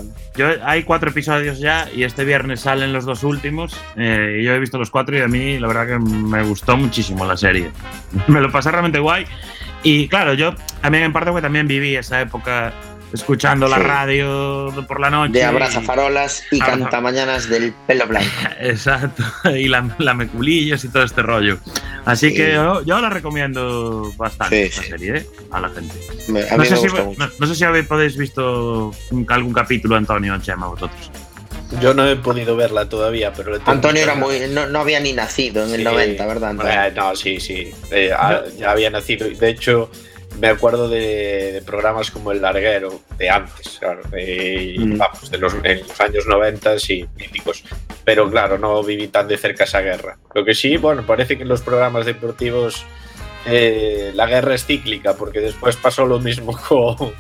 [0.63, 3.75] Hay cuatro episodios ya y este viernes salen los dos últimos.
[3.97, 7.25] eh, yo he visto los cuatro y a mí la verdad que me gustó muchísimo
[7.25, 7.71] la serie.
[8.27, 9.25] Me lo pasé realmente guay.
[9.83, 12.73] Y claro, yo también en parte porque también viví esa época
[13.13, 13.83] escuchando la Sí.
[13.83, 15.33] radio por la noche.
[15.33, 18.29] de Abraza Farolas y Abraza- Cantamañanas del pelo blanco.
[18.59, 19.23] Exacto,
[19.55, 21.57] y la, la meculillas y todo este rollo.
[22.05, 22.35] Así Sí.
[22.35, 25.25] que yo, yo la recomiendo bastante, Sí, esta serie, ¿eh?
[25.51, 25.93] a la gente.
[26.27, 29.95] Me- a No sé, si, no, no sé si habéis podéis visto un- algún capítulo,
[29.95, 31.11] Antonio Chema, vosotros.
[31.81, 34.99] Yo no he podido verla todavía, pero le tengo Antonio era muy no, no había
[34.99, 35.83] ni nacido en el Sí.
[35.83, 36.49] 90, ¿verdad?
[36.51, 36.73] Antonio?
[36.73, 37.71] Eh, no, sí, sí.
[37.91, 38.09] Eh,
[38.57, 39.27] ya había nacido.
[39.27, 39.91] y De hecho,
[40.39, 44.97] me acuerdo de, de programas como El Larguero, de antes, claro, de, Mm.
[44.97, 47.63] vamos, de los, en los años 90, sí, míticos.
[48.05, 50.17] Pero claro, no viví tan de cerca esa guerra.
[50.33, 52.85] Lo que sí, bueno, parece que en los programas deportivos
[53.45, 57.13] eh, la guerra es cíclica, porque después pasó lo mismo con.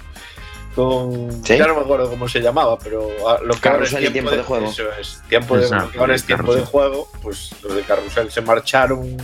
[0.75, 1.57] con ¿Sí?
[1.57, 4.11] Ya no me acuerdo cómo se llamaba, pero ah, lo que ahora es Carrusel y
[4.11, 4.69] tiempo, tiempo de juego.
[4.71, 9.17] Eso es, tiempo Exacto, ahora es tiempo de juego, pues los de Carrusel se marcharon,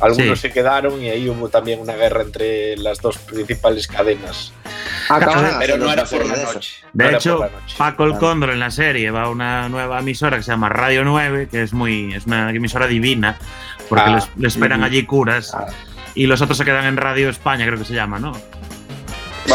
[0.00, 0.48] algunos Sí.
[0.48, 4.52] se quedaron y ahí hubo también una guerra entre las dos principales cadenas.
[5.08, 5.26] De
[5.58, 6.70] Pero no era por la noche.
[6.92, 7.52] De no hecho, noche.
[7.76, 8.18] Paco el.
[8.18, 11.62] Cóndor en la serie va a una nueva emisora que se llama Radio 9, que
[11.62, 13.38] es muy es una emisora divina,
[13.88, 15.66] porque Ah, les, le esperan allí curas, Ah.
[16.14, 18.32] y los otros se quedan en Radio España, creo que se llama, ¿no?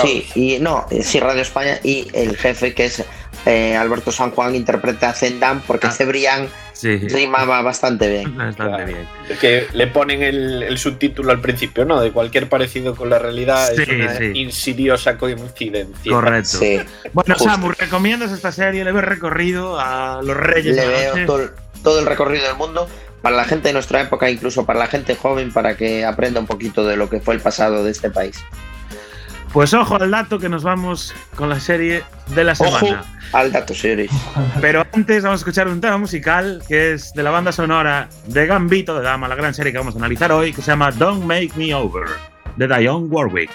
[0.02, 3.04] Sí, y no, sí, Radio España y el jefe que es
[3.46, 5.92] eh, Alberto San Juan interpreta a Zendam porque Ah.
[5.92, 8.36] Cebrián Sí, rimaba bastante bien.
[8.38, 8.86] bastante Claro.
[8.86, 9.08] bien.
[9.40, 12.02] Que le ponen el, el subtítulo al principio, ¿no?
[12.02, 14.32] De cualquier parecido con la realidad es una sí.
[14.36, 16.12] insidiosa coincidencia.
[16.12, 16.50] Correcto.
[16.58, 16.80] Sí,
[17.14, 17.50] Bueno, Justo.
[17.50, 18.84] Samu, ¿recomiendas esta serie?
[18.84, 21.52] ¿Le ves recorrido a los Reyes le veo
[21.84, 22.88] todo el recorrido del mundo
[23.22, 26.48] para la gente de nuestra época, incluso para la gente joven, para que aprenda un
[26.48, 28.36] poquito de lo que fue el pasado de este país.
[29.54, 33.04] Pues ojo al dato que nos vamos con la serie de la Ojo semana.
[33.34, 34.10] al dato, señores.
[34.60, 38.48] Pero antes vamos a escuchar un tema musical que es de la banda sonora de
[38.48, 41.24] Gambito de Dama, la gran serie que vamos a analizar hoy, que se llama Don't
[41.24, 42.08] Make Me Over,
[42.58, 43.52] de Dionne Warwick.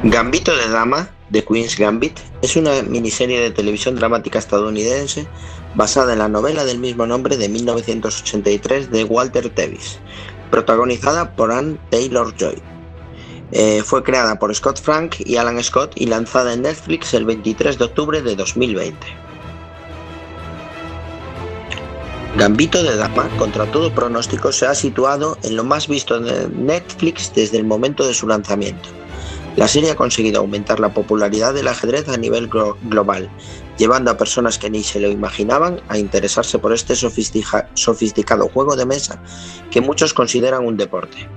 [0.04, 5.28] Gambito de Dama, The Queen's Gambit, es una miniserie de televisión dramática estadounidense
[5.76, 10.00] basada en la novela del mismo nombre de 1983 de Walter Tevis,
[10.50, 12.60] protagonizada por Anne Taylor-Joy.
[13.52, 17.78] Eh, fue creada por Scott Frank y Alan Scott y lanzada en Netflix el 23
[17.78, 18.98] de octubre de 2020.
[22.38, 27.32] Gambito de Dama, contra todo pronóstico, se ha situado en lo más visto de Netflix
[27.36, 28.90] desde el momento de su lanzamiento.
[29.58, 33.30] La serie ha conseguido aumentar la popularidad del ajedrez a nivel glo- global,
[33.78, 38.76] llevando a personas que ni se lo imaginaban a interesarse por este sofistica- sofisticado juego
[38.76, 39.22] de mesa
[39.70, 41.28] que muchos consideran un deporte.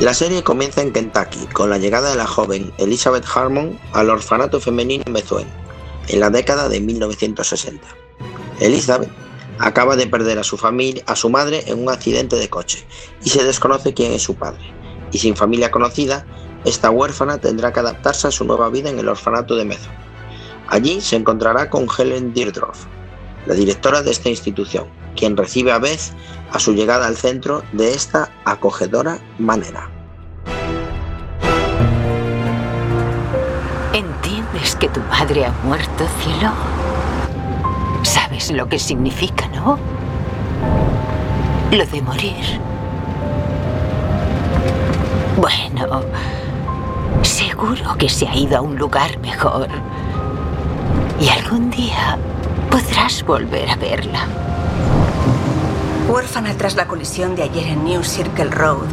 [0.00, 4.58] La serie comienza en Kentucky con la llegada de la joven Elizabeth Harmon al orfanato
[4.58, 5.46] femenino Methuen
[6.08, 7.86] en la década de 1960.
[8.60, 9.10] Elizabeth
[9.60, 12.84] acaba de perder a su familia, a su madre en un accidente de coche
[13.22, 14.72] y se desconoce quién es su padre.
[15.12, 16.24] Y sin familia conocida,
[16.64, 19.94] esta huérfana tendrá que adaptarse a su nueva vida en el orfanato de Methuen.
[20.68, 22.86] Allí se encontrará con Helen Dierdorf,
[23.46, 26.12] la directora de esta institución, quien recibe a Beth
[26.52, 29.90] a su llegada al centro de esta acogedora manera.
[33.92, 36.52] ¿Entiendes que tu padre ha muerto, cielo?
[38.02, 39.78] ¿Sabes lo que significa, no?
[41.70, 42.60] Lo de morir.
[45.36, 46.02] Bueno,
[47.22, 49.68] seguro que se ha ido a un lugar mejor.
[51.20, 52.18] Y algún día
[52.70, 54.26] podrás volver a verla.
[56.08, 58.88] Huérfana tras la colisión de ayer en New Circle Road,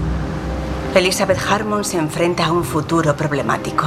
[0.93, 3.85] Elizabeth Harmon se enfrenta a un futuro problemático.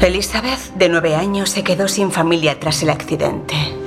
[0.00, 3.79] Elizabeth, de nueve años, se quedó sin familia tras el accidente.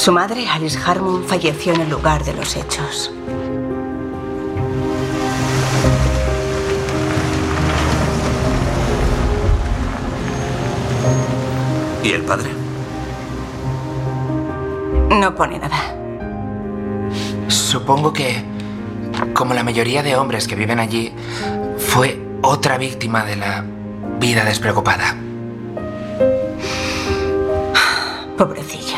[0.00, 3.12] Su madre, Alice Harmon, falleció en el lugar de los hechos.
[12.02, 12.48] ¿Y el padre?
[15.10, 15.76] No pone nada.
[17.48, 18.42] Supongo que,
[19.34, 21.12] como la mayoría de hombres que viven allí,
[21.76, 23.66] fue otra víctima de la
[24.18, 25.14] vida despreocupada.
[28.38, 28.89] Pobrecilla.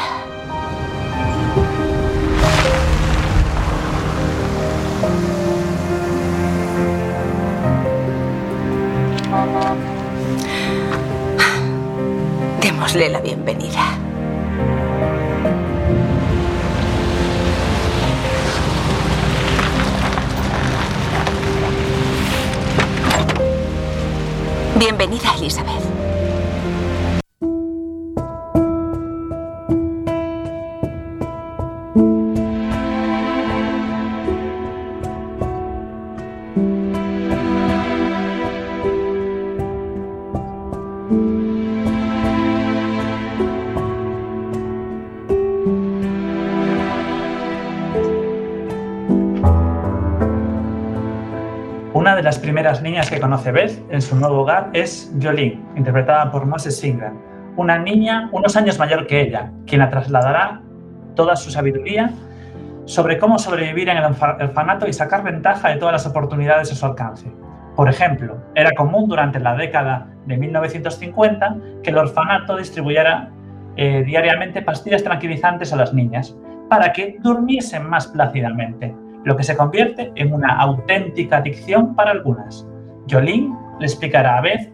[12.83, 13.81] Démosle la bienvenida.
[24.77, 25.92] Bienvenida, Elizabeth.
[52.43, 57.17] Primeras niñas que conoce Beth en su nuevo hogar es Jolene, interpretada por Moses Ingram,
[57.57, 60.61] una niña unos años mayor que ella, quien la trasladará
[61.15, 62.11] toda su sabiduría
[62.85, 66.75] sobre cómo sobrevivir en el orfa- orfanato y sacar ventaja de todas las oportunidades a
[66.75, 67.33] su alcance.
[67.77, 73.31] Por ejemplo, era común durante la década de 1950 que el orfanato distribuyera
[73.77, 76.37] eh, diariamente pastillas tranquilizantes a las niñas
[76.69, 78.95] para que durmiesen más plácidamente,
[79.25, 82.67] lo que se convierte en una auténtica adicción para algunas.
[83.09, 84.73] Jolene le explicará a Beth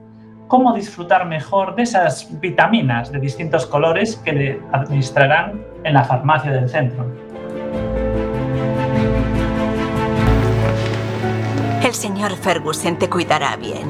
[0.49, 6.51] cómo disfrutar mejor de esas vitaminas de distintos colores que le administrarán en la farmacia
[6.51, 7.07] del centro.
[11.85, 13.89] El señor Ferguson te cuidará bien.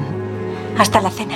[0.77, 1.35] Hasta la cena.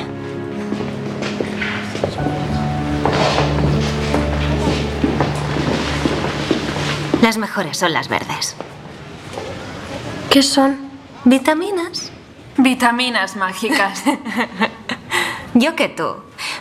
[7.21, 8.55] Las mejores son las verdes.
[10.33, 10.89] ¿Qué son?
[11.25, 12.11] Vitaminas.
[12.57, 14.01] Vitaminas mágicas.
[15.53, 16.15] Yo que tú.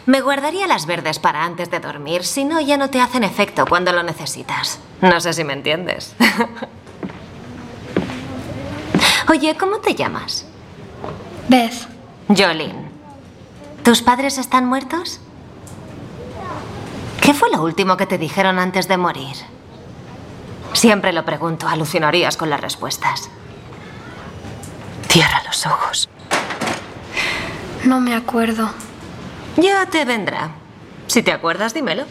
[0.04, 3.64] Me guardaría las verdes para antes de dormir, si no ya no te hacen efecto
[3.66, 4.78] cuando lo necesitas.
[5.00, 6.14] No sé si me entiendes.
[9.30, 10.44] Oye, ¿cómo te llamas?
[11.48, 11.88] Beth.
[12.28, 12.90] Jolene.
[13.82, 15.18] ¿Tus padres están muertos?
[17.22, 19.36] ¿Qué fue lo último que te dijeron antes de morir?
[20.74, 23.30] Siempre lo pregunto, alucinarías con las respuestas.
[25.12, 26.08] Cierra los ojos.
[27.84, 28.70] No me acuerdo.
[29.58, 30.52] Ya te vendrá.
[31.06, 32.04] Si te acuerdas, dímelo.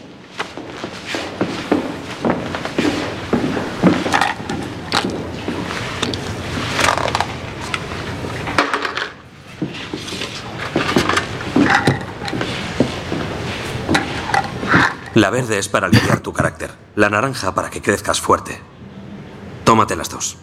[15.14, 16.70] La verde es para aliviar tu carácter.
[16.94, 18.60] La naranja para que crezcas fuerte.
[19.64, 20.38] Tómate las dos.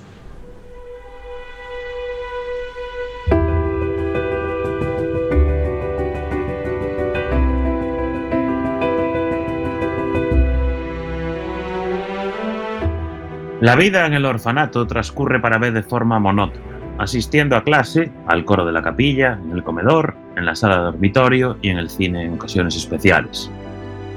[13.61, 16.63] La vida en el orfanato transcurre para Beth de forma monótona,
[16.97, 20.83] asistiendo a clase, al coro de la capilla, en el comedor, en la sala de
[20.83, 23.51] dormitorio y en el cine en ocasiones especiales.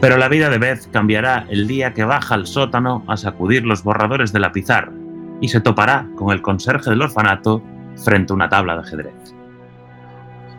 [0.00, 3.82] Pero la vida de Beth cambiará el día que baja al sótano a sacudir los
[3.82, 4.92] borradores de la pizarra
[5.40, 7.64] y se topará con el conserje del orfanato
[7.96, 9.34] frente a una tabla de ajedrez.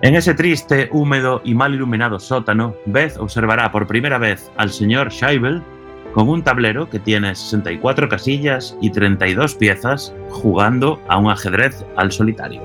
[0.01, 5.09] En ese triste, húmedo y mal iluminado sótano, Beth observará por primera vez al señor
[5.09, 5.63] Scheibel
[6.13, 12.11] con un tablero que tiene 64 casillas y 32 piezas jugando a un ajedrez al
[12.11, 12.61] solitario.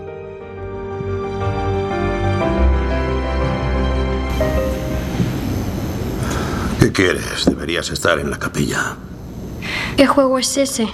[6.79, 7.47] ¿Qué quieres?
[7.47, 8.97] Deberías estar en la capilla.
[9.97, 10.89] ¿Qué juego es ese?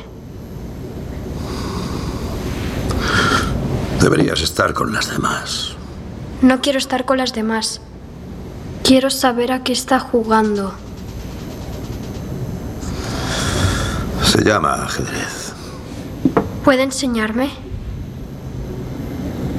[4.01, 5.77] Deberías estar con las demás.
[6.41, 7.81] No quiero estar con las demás.
[8.83, 10.75] Quiero saber a qué está jugando.
[14.35, 15.53] Se llama ajedrez.
[16.65, 17.51] ¿Puede enseñarme?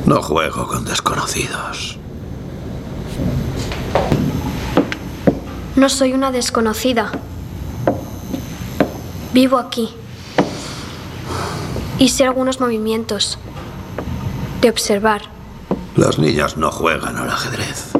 [0.06, 1.98] No juego con desconocidos.
[5.78, 7.10] No soy una desconocida.
[9.32, 9.96] Vivo aquí.
[11.98, 13.40] Y sé algunos movimientos.
[14.60, 15.22] De observar.
[15.96, 17.95] Las niñas no juegan al ajedrez.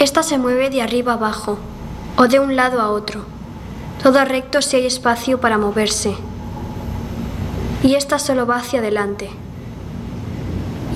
[0.00, 1.58] Esta se mueve de arriba abajo
[2.16, 3.20] o de un lado a otro.
[4.02, 6.16] Todo recto si hay espacio para moverse.
[7.82, 9.28] Y esta solo va hacia adelante.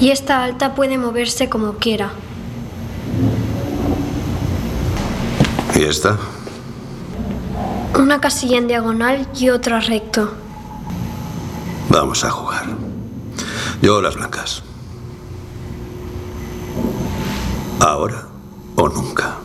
[0.01, 2.13] Y esta alta puede moverse como quiera.
[5.77, 6.17] ¿Y esta?
[7.99, 10.33] Una casilla en diagonal y otra recto.
[11.91, 12.65] Vamos a jugar.
[13.83, 14.63] Yo las blancas.
[17.81, 18.24] Ahora
[18.95, 19.39] nunca.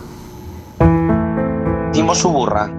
[1.91, 2.71] Timo su burra.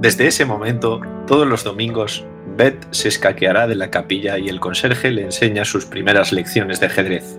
[0.00, 2.26] Desde ese momento, todos los domingos,
[2.56, 6.86] Beth se escaqueará de la capilla y el conserje le enseña sus primeras lecciones de
[6.86, 7.38] ajedrez.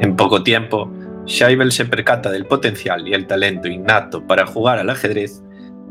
[0.00, 0.90] En poco tiempo,
[1.26, 5.42] Scheibel se percata del potencial y el talento innato para jugar al ajedrez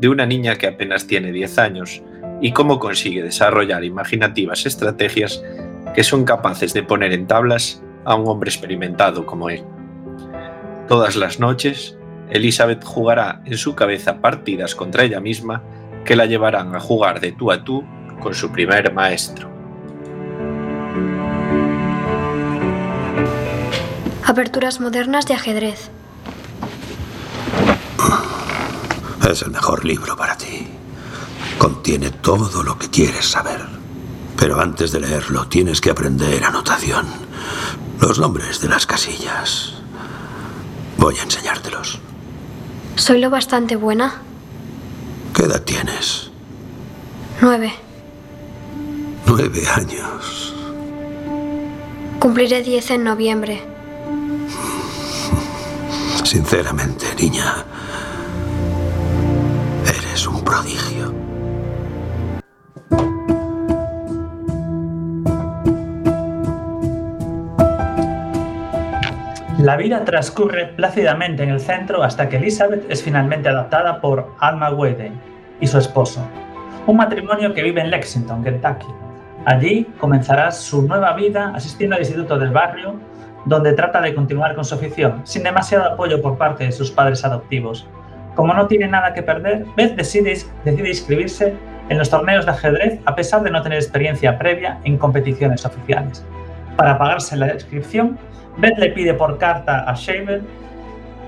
[0.02, 2.02] de una niña que apenas tiene 10 años
[2.40, 5.44] y cómo consigue desarrollar imaginativas estrategias
[5.94, 9.62] que son capaces de poner en tablas a un hombre experimentado como él.
[10.88, 11.96] Todas las noches,
[12.30, 15.62] Elizabeth jugará en su cabeza partidas contra ella misma
[16.04, 17.84] que la llevarán a jugar de tú a tú
[18.20, 19.48] con su primer maestro.
[24.26, 25.92] Aperturas modernas de ajedrez.
[29.30, 30.66] Es el mejor libro para ti.
[31.58, 33.66] Contiene todo lo que quieres saber.
[34.36, 37.06] Pero antes de leerlo tienes que aprender anotación.
[38.00, 39.74] Los nombres de las casillas.
[40.98, 42.00] Voy a enseñártelos.
[42.96, 44.22] Soy lo bastante buena.
[45.34, 46.30] ¿Qué edad tienes?
[47.40, 47.72] Nueve.
[49.26, 50.54] Nueve años.
[52.18, 53.62] Cumpliré diez en noviembre.
[56.24, 57.64] Sinceramente, niña,
[60.12, 61.14] eres un prodigio.
[69.58, 74.70] La vida transcurre plácidamente en el centro hasta que Elizabeth es finalmente adoptada por Alma
[74.70, 75.12] Wade
[75.60, 76.20] y su esposo,
[76.86, 78.88] un matrimonio que vive en Lexington, Kentucky.
[79.46, 82.96] Allí comenzará su nueva vida asistiendo al instituto del barrio,
[83.46, 87.24] donde trata de continuar con su afición, sin demasiado apoyo por parte de sus padres
[87.24, 87.88] adoptivos.
[88.34, 91.54] Como no tiene nada que perder, Beth decide, inscribirse
[91.88, 96.24] en los torneos de ajedrez a pesar de no tener experiencia previa en competiciones oficiales.
[96.76, 98.18] Para pagarse la inscripción,
[98.56, 100.42] Beth le pide por carta a Shaver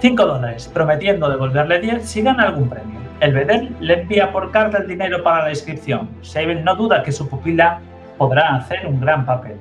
[0.01, 3.01] 5 dólares, prometiendo devolverle 10 si gana algún premio.
[3.21, 6.09] El Bedel le envía por carta el dinero para la inscripción.
[6.23, 7.81] Shaver no duda que su pupila
[8.19, 9.57] podrá hacer un gran papel.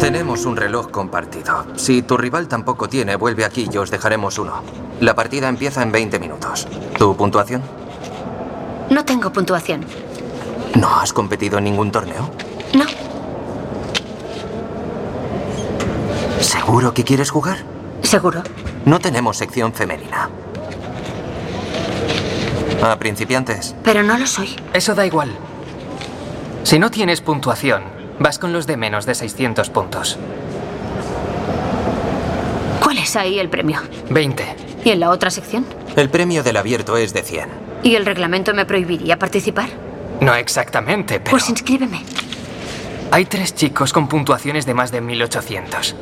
[0.00, 1.64] Tenemos un reloj compartido.
[1.76, 4.62] Si tu rival tampoco tiene, vuelve aquí y os dejaremos uno.
[5.00, 6.66] La partida empieza en 20 minutos.
[6.98, 7.62] ¿Tu puntuación?
[8.90, 9.84] No tengo puntuación.
[10.78, 12.30] ¿No has competido en ningún torneo?
[12.74, 12.84] No.
[16.40, 17.58] ¿Seguro que quieres jugar?
[18.02, 18.42] ¿Seguro?
[18.84, 20.28] No tenemos sección femenina.
[22.82, 23.76] ¿A principiantes?
[23.84, 24.56] Pero no lo soy.
[24.72, 25.30] Eso da igual.
[26.64, 27.84] Si no tienes puntuación,
[28.22, 30.18] vas con los de menos de 600 puntos.
[32.82, 33.80] ¿Cuál es ahí el premio?
[34.10, 34.44] 20.
[34.84, 35.64] ¿Y en la otra sección?
[35.96, 37.48] El premio del abierto es de 100.
[37.82, 39.68] ¿Y el reglamento me prohibiría participar?
[40.20, 42.02] No exactamente, pero Pues inscríbeme.
[43.10, 45.96] hay tres chicos con puntuaciones de más de 1800.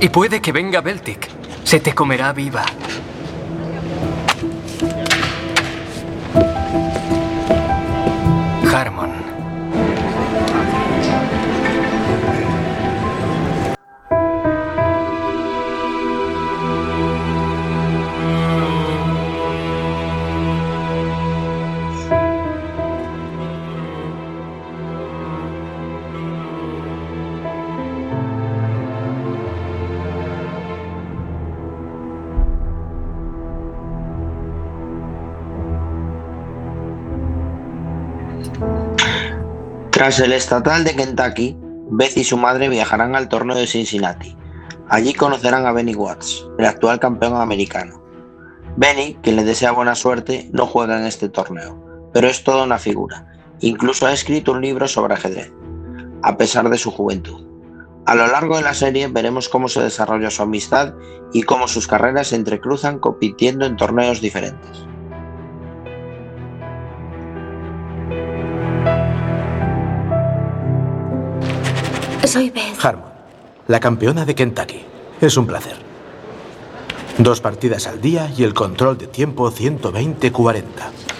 [0.00, 1.28] Y puede que venga Beltic.
[1.64, 2.64] Se te comerá viva.
[40.02, 41.56] Tras el estatal de Kentucky,
[41.92, 44.36] Beth y su madre viajarán al torneo de Cincinnati.
[44.88, 48.02] Allí conocerán a Benny Watts, el actual campeón americano.
[48.76, 52.80] Benny, que le desea buena suerte, no juega en este torneo, pero es toda una
[52.80, 53.32] figura.
[53.60, 55.52] Incluso ha escrito un libro sobre ajedrez,
[56.24, 57.46] a pesar de su juventud.
[58.04, 60.94] A lo largo de la serie veremos cómo se desarrolla su amistad
[61.32, 64.84] y cómo sus carreras se entrecruzan compitiendo en torneos diferentes.
[72.26, 72.82] Soy Beth.
[72.82, 73.10] Harmon,
[73.68, 74.84] la campeona de Kentucky.
[75.20, 75.76] Es un placer.
[77.18, 80.62] Dos partidas al día y el control de tiempo 120-40.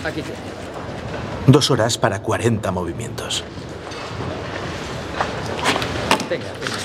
[0.05, 0.23] Aquí
[1.47, 3.45] Dos horas para 40 movimientos.
[6.31, 6.77] Venga, venga.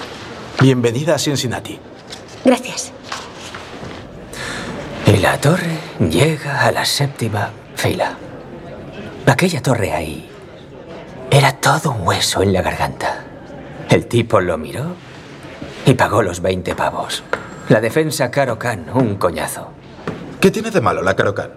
[0.62, 1.80] Bienvenida a Cincinnati.
[2.44, 2.92] Gracias.
[5.06, 8.18] Y la torre llega a la séptima fila.
[9.26, 10.30] Aquella torre ahí
[11.30, 13.27] era todo un hueso en la garganta.
[13.90, 14.96] El tipo lo miró
[15.86, 17.24] y pagó los 20 pavos.
[17.70, 19.70] La defensa Caro Khan, un coñazo.
[20.40, 21.52] ¿Qué tiene de malo la Karokan?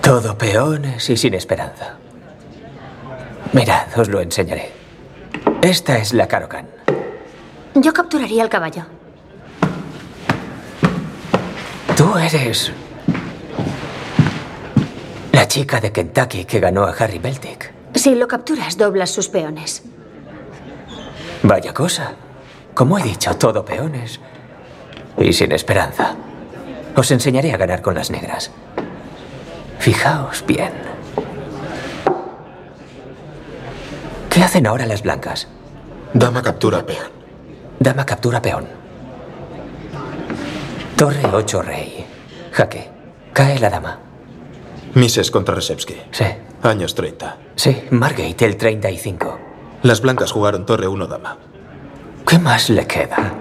[0.00, 1.96] Todo peones y sin esperanza.
[3.52, 4.72] Mirad, os lo enseñaré.
[5.60, 6.66] Esta es la Caro Khan.
[7.74, 8.84] Yo capturaría el caballo.
[11.96, 12.72] Tú eres
[15.32, 17.72] la chica de Kentucky que ganó a Harry Beltic.
[17.94, 19.82] Si lo capturas, doblas sus peones.
[21.42, 22.12] Vaya cosa.
[22.74, 24.20] Como he dicho, todo peones.
[25.18, 26.14] Y sin esperanza.
[26.96, 28.50] Os enseñaré a ganar con las negras.
[29.78, 30.72] Fijaos bien.
[34.30, 35.48] ¿Qué hacen ahora las blancas?
[36.14, 37.10] Dama captura peón.
[37.78, 38.66] Dama captura peón.
[40.96, 42.06] Torre 8 rey.
[42.52, 42.88] Jaque.
[43.32, 43.98] Cae la dama.
[44.94, 45.96] Mises contra Resepsky.
[46.12, 46.24] Sí.
[46.62, 47.36] Años 30.
[47.56, 49.51] Sí, Margate el 35.
[49.82, 51.36] Las blancas jugaron torre 1 dama.
[52.26, 53.32] ¿Qué más le queda?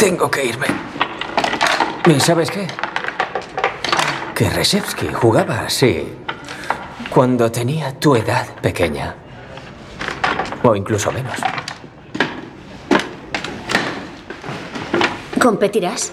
[0.00, 0.66] Tengo que irme.
[2.06, 2.66] ¿Y sabes qué?
[4.34, 6.14] Que Reshevsky jugaba así
[7.10, 9.14] cuando tenía tu edad pequeña.
[10.62, 11.36] O incluso menos.
[15.38, 16.12] ¿Competirás?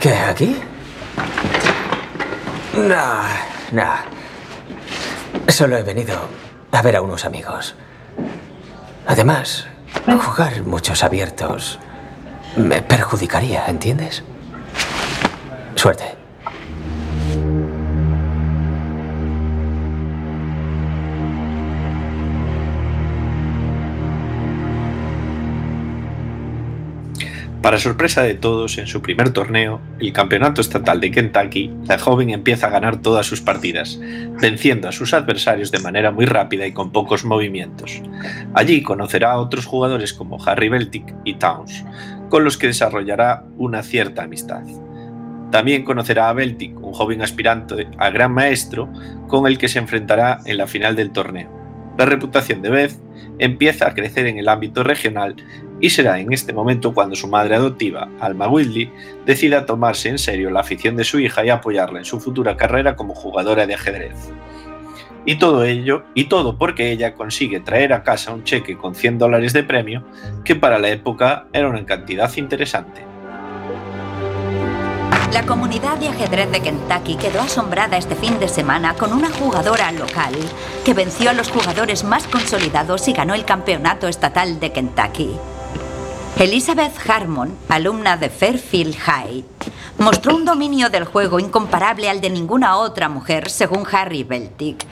[0.00, 0.56] ¿Qué, aquí?
[2.74, 3.22] No,
[3.72, 3.92] no.
[5.48, 6.41] Solo he venido
[6.72, 7.74] a ver a unos amigos.
[9.06, 9.66] Además,
[10.06, 11.78] jugar muchos abiertos
[12.56, 14.22] me perjudicaría, ¿entiendes?
[15.74, 16.21] Suerte.
[27.62, 32.30] Para sorpresa de todos, en su primer torneo, el Campeonato Estatal de Kentucky, la joven
[32.30, 34.00] empieza a ganar todas sus partidas,
[34.40, 38.02] venciendo a sus adversarios de manera muy rápida y con pocos movimientos.
[38.54, 41.84] Allí conocerá a otros jugadores como Harry Beltic y Towns,
[42.28, 44.64] con los que desarrollará una cierta amistad.
[45.52, 48.92] También conocerá a Beltic, un joven aspirante a gran maestro,
[49.28, 51.61] con el que se enfrentará en la final del torneo.
[51.98, 52.92] La reputación de Beth
[53.38, 55.36] empieza a crecer en el ámbito regional
[55.80, 58.90] y será en este momento cuando su madre adoptiva, Alma Whitley,
[59.26, 62.96] decida tomarse en serio la afición de su hija y apoyarla en su futura carrera
[62.96, 64.32] como jugadora de ajedrez.
[65.24, 69.18] Y todo ello, y todo porque ella consigue traer a casa un cheque con 100
[69.18, 70.04] dólares de premio,
[70.44, 73.11] que para la época era una cantidad interesante.
[75.32, 79.90] La comunidad de ajedrez de Kentucky quedó asombrada este fin de semana con una jugadora
[79.90, 80.34] local
[80.84, 85.30] que venció a los jugadores más consolidados y ganó el campeonato estatal de Kentucky.
[86.38, 89.44] Elizabeth Harmon, alumna de Fairfield High,
[89.96, 94.84] mostró un dominio del juego incomparable al de ninguna otra mujer, según Harry Beltic,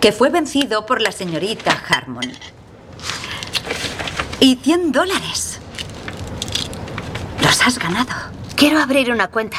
[0.00, 2.30] que fue vencido por la señorita Harmon.
[4.38, 5.60] Y 100 dólares.
[7.42, 8.12] Los has ganado.
[8.54, 9.58] Quiero abrir una cuenta.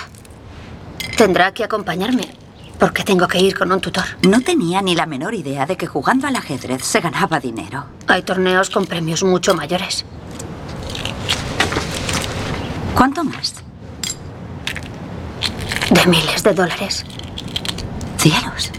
[1.19, 2.33] Tendrá que acompañarme,
[2.79, 4.05] porque tengo que ir con un tutor.
[4.25, 7.83] No tenía ni la menor idea de que jugando al ajedrez se ganaba dinero.
[8.07, 10.05] Hay torneos con premios mucho mayores.
[12.95, 13.55] ¿Cuánto más?
[15.89, 17.03] De miles de dólares.
[18.15, 18.71] Cielos.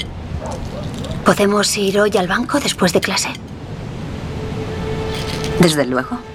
[1.26, 3.28] ¿Podemos ir hoy al banco después de clase?
[5.58, 6.29] Desde luego.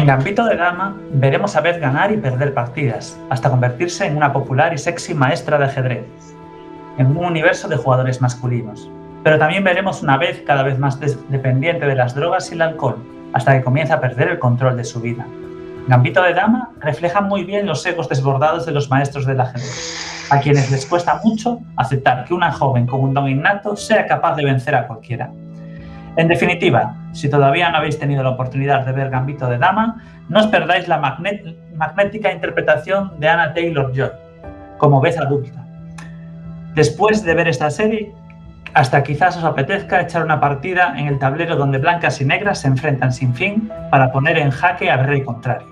[0.00, 4.32] En Gambito de Dama veremos a Beth ganar y perder partidas, hasta convertirse en una
[4.32, 6.06] popular y sexy maestra de ajedrez,
[6.96, 8.88] en un universo de jugadores masculinos.
[9.22, 10.98] Pero también veremos una Beth cada vez más
[11.28, 12.96] dependiente de las drogas y el alcohol,
[13.34, 15.26] hasta que comienza a perder el control de su vida.
[15.86, 20.40] Gambito de Dama refleja muy bien los egos desbordados de los maestros del ajedrez, a
[20.40, 24.46] quienes les cuesta mucho aceptar que una joven con un don innato sea capaz de
[24.46, 25.30] vencer a cualquiera.
[26.16, 30.40] En definitiva, si todavía no habéis tenido la oportunidad de ver Gambito de Dama, no
[30.40, 34.10] os perdáis la magné- magnética interpretación de Anna Taylor Joy
[34.78, 35.64] como Beth adulta.
[36.74, 38.12] Después de ver esta serie,
[38.74, 42.68] hasta quizás os apetezca echar una partida en el tablero donde blancas y negras se
[42.68, 45.68] enfrentan sin fin para poner en jaque al rey contrario.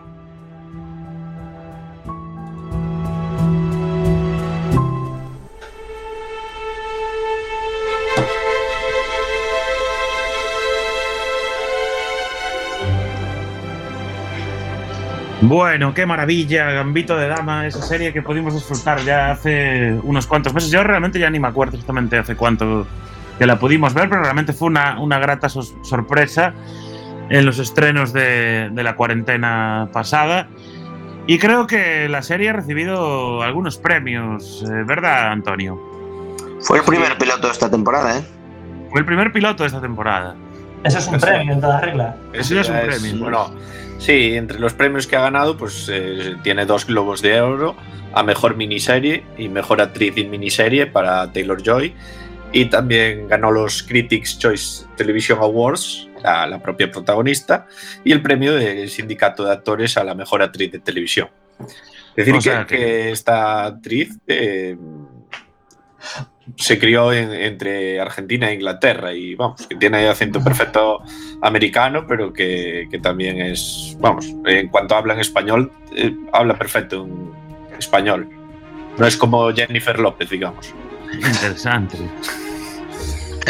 [15.41, 20.53] Bueno, qué maravilla, Gambito de Dama, esa serie que pudimos disfrutar ya hace unos cuantos
[20.53, 20.71] meses.
[20.71, 22.87] Yo realmente ya ni me acuerdo exactamente hace cuánto
[23.39, 26.55] que la pudimos ver, pero realmente fue una, una grata sorpresa
[27.31, 30.49] en los estrenos de, de la cuarentena pasada.
[31.29, 35.79] Y creo que la serie ha recibido algunos premios, eh, ¿verdad, Antonio?
[36.63, 38.23] Fue el primer piloto de esta temporada, ¿eh?
[38.91, 40.35] Fue el primer piloto de esta temporada.
[40.83, 42.17] Eso es un premio en toda regla.
[42.33, 43.19] Eso ya es un premio.
[43.23, 43.51] Bueno,
[43.99, 47.77] sí, entre los premios que ha ganado, pues eh, tiene dos globos de oro
[48.15, 51.95] a mejor miniserie y mejor actriz en miniserie para Taylor Joy.
[52.51, 57.67] Y también ganó los Critics' Choice Television Awards, la, la propia protagonista,
[58.05, 61.29] y el premio del Sindicato de Actores a la mejor actriz de televisión.
[62.17, 64.77] Es decir, O que, sea que- que esta actriz eh,
[66.57, 71.01] se crió en- entre Argentina e Inglaterra y vamos, que tiene acento perfecto
[71.43, 77.05] americano, pero que, que también es, vamos, en cuanto habla en español, eh, habla perfecto
[77.05, 77.33] en
[77.79, 78.29] español.
[78.97, 80.75] No es como Jennifer López, digamos.
[81.13, 81.97] Interesante.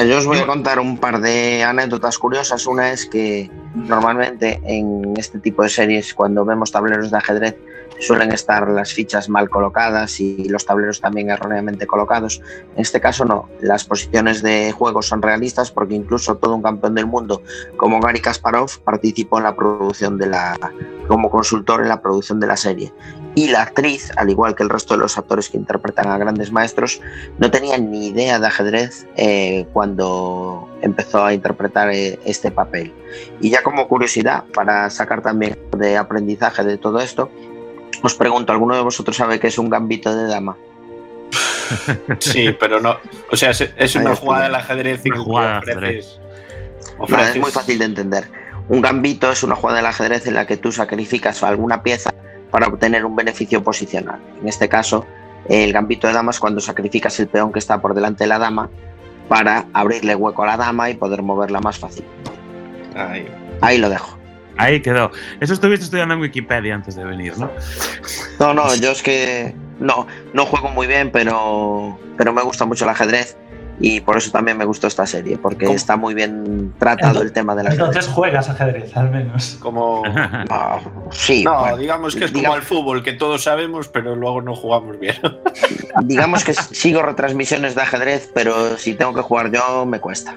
[0.07, 2.67] Yo os voy a contar un par de anécdotas curiosas.
[2.67, 7.57] Una es que normalmente en este tipo de series, cuando vemos tableros de ajedrez,
[8.01, 12.41] suelen estar las fichas mal colocadas y los tableros también erróneamente colocados.
[12.75, 16.95] En este caso no, las posiciones de juego son realistas porque incluso todo un campeón
[16.95, 17.43] del mundo
[17.77, 20.57] como Gary Kasparov participó en la producción de la
[21.09, 22.93] como consultor en la producción de la serie.
[23.35, 26.51] Y la actriz, al igual que el resto de los actores que interpretan a grandes
[26.51, 27.01] maestros,
[27.39, 32.93] no tenía ni idea de ajedrez eh, cuando empezó a interpretar eh, este papel.
[33.41, 37.31] Y ya como curiosidad, para sacar también de aprendizaje de todo esto,
[38.07, 40.57] os pregunto, ¿alguno de vosotros sabe qué es un gambito de dama?
[42.19, 42.97] Sí, pero no.
[43.31, 46.19] O sea, es, es una Ahí jugada del ajedrez y que jugada de ofreces-
[46.99, 48.31] No, es muy fácil de entender.
[48.69, 52.11] Un gambito es una jugada del ajedrez en la que tú sacrificas alguna pieza
[52.51, 54.21] para obtener un beneficio posicional.
[54.41, 55.07] En este caso,
[55.49, 58.39] el gambito de dama es cuando sacrificas el peón que está por delante de la
[58.39, 58.69] dama
[59.29, 62.05] para abrirle hueco a la dama y poder moverla más fácil.
[62.95, 63.27] Ahí.
[63.61, 64.18] Ahí lo dejo.
[64.59, 65.11] Ahí quedó.
[65.41, 67.51] Eso estuviste estudiando en Wikipedia antes de venir, ¿no?
[68.39, 72.85] No, no, yo es que no, no juego muy bien, pero, pero me gusta mucho
[72.85, 73.37] el ajedrez
[73.81, 77.55] y por eso también me gustó esta serie, porque está muy bien tratado el tema
[77.55, 77.87] del ajedrez.
[77.87, 79.57] Entonces juegas ajedrez, al menos.
[79.61, 80.03] Como.
[81.13, 84.57] sí, No, bueno, digamos que es como el fútbol, que todos sabemos, pero luego no
[84.57, 85.17] jugamos bien.
[86.03, 90.35] Digamos que sigo retransmisiones de ajedrez, pero si tengo que jugar yo, me cuesta.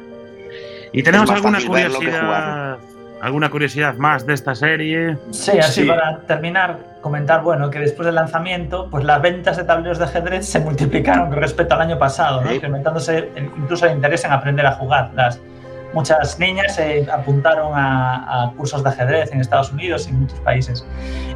[0.94, 2.78] ¿Y tenemos alguna curiosidad,
[3.22, 5.18] alguna curiosidad más de esta serie?
[5.32, 5.88] Sí, así Sí.
[5.88, 10.46] para terminar, comentar, bueno, que después del lanzamiento, pues las ventas de tableros de ajedrez
[10.48, 12.52] se multiplicaron con respecto al año pasado, ¿no?
[12.54, 15.12] incrementándose incluso el interés en aprender a jugar.
[15.16, 15.40] Las,
[15.94, 20.40] muchas niñas se apuntaron a, a cursos de ajedrez en Estados Unidos y en muchos
[20.40, 20.86] países.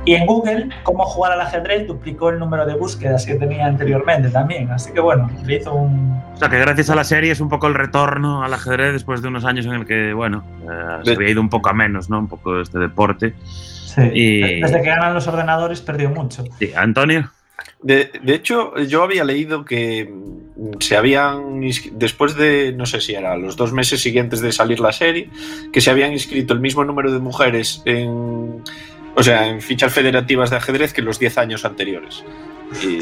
[0.06, 4.30] Y en Google, cómo jugar al ajedrez duplicó el número de búsquedas que tenía anteriormente
[4.30, 4.70] también.
[4.72, 7.50] Así que bueno, le hizo un, O sea, que gracias a la serie es un
[7.50, 11.14] poco el retorno al ajedrez después de unos años en el que, bueno, eh, se
[11.14, 12.20] había ido un poco a menos, ¿no?
[12.20, 13.34] Un poco este deporte.
[14.14, 16.44] Y, Desde que ganan los ordenadores perdió mucho.
[16.60, 17.30] sí, Antonio.
[17.82, 21.62] De, hecho, yo había leído que mm, se habían,
[21.94, 25.30] después de, no sé si era los dos meses siguientes de salir la serie,
[25.72, 28.64] que se habían inscrito el mismo número de mujeres en,
[29.16, 32.24] o sea, en fichas federativas de ajedrez que los 10 años anteriores.
[32.82, 33.00] Y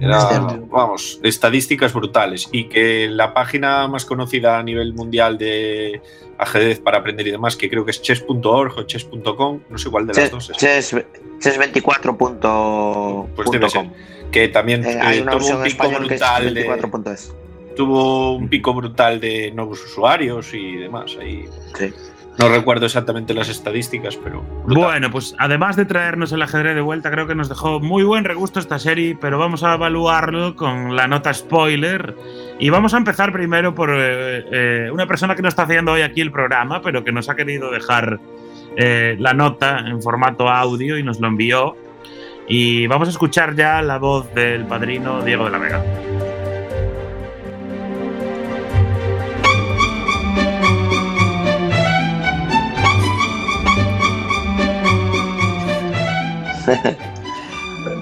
[0.00, 0.66] era, es cierto.
[0.70, 2.48] vamos, estadísticas brutales.
[2.52, 6.00] Y que la página más conocida a nivel mundial de
[6.38, 10.06] ajedrez para aprender y demás, que creo que es chess.org o chess.com, no sé cuál
[10.06, 10.56] de las dos es.
[10.56, 10.96] chess,
[11.40, 13.28] chess24.com.
[13.36, 13.90] Pues debe ser.
[14.30, 17.34] Que también Eh, eh, tuvo un pico brutal de, 24.es.
[17.76, 21.16] tuvo un pico brutal de nuevos usuarios y demás.
[21.20, 21.44] Ahí
[22.40, 27.10] no recuerdo exactamente las estadísticas, pero Bueno, pues además de traernos el ajedrez de vuelta,
[27.10, 31.06] creo que nos dejó muy buen regusto esta serie, pero vamos a evaluarlo con la
[31.06, 32.16] nota spoiler.
[32.58, 36.00] Y vamos a empezar primero por eh, eh, una persona que no está haciendo hoy
[36.00, 38.18] aquí el programa, pero que nos ha querido dejar
[38.76, 41.76] eh, la nota en formato audio y nos lo envió.
[42.48, 45.84] Y vamos a escuchar ya la voz del padrino Diego de la Vega.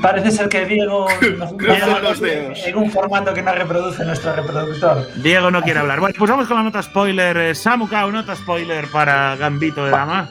[0.03, 1.07] Parece ser que Diego
[1.39, 2.59] nos Cruza nos- los dedos.
[2.67, 5.07] en un formato que no reproduce nuestro reproductor.
[5.23, 6.01] Diego no quiere hablar.
[6.01, 7.37] Bueno, pues vamos con la nota spoiler.
[7.37, 10.29] Eh, Samu Kao, nota spoiler para Gambito de Dama.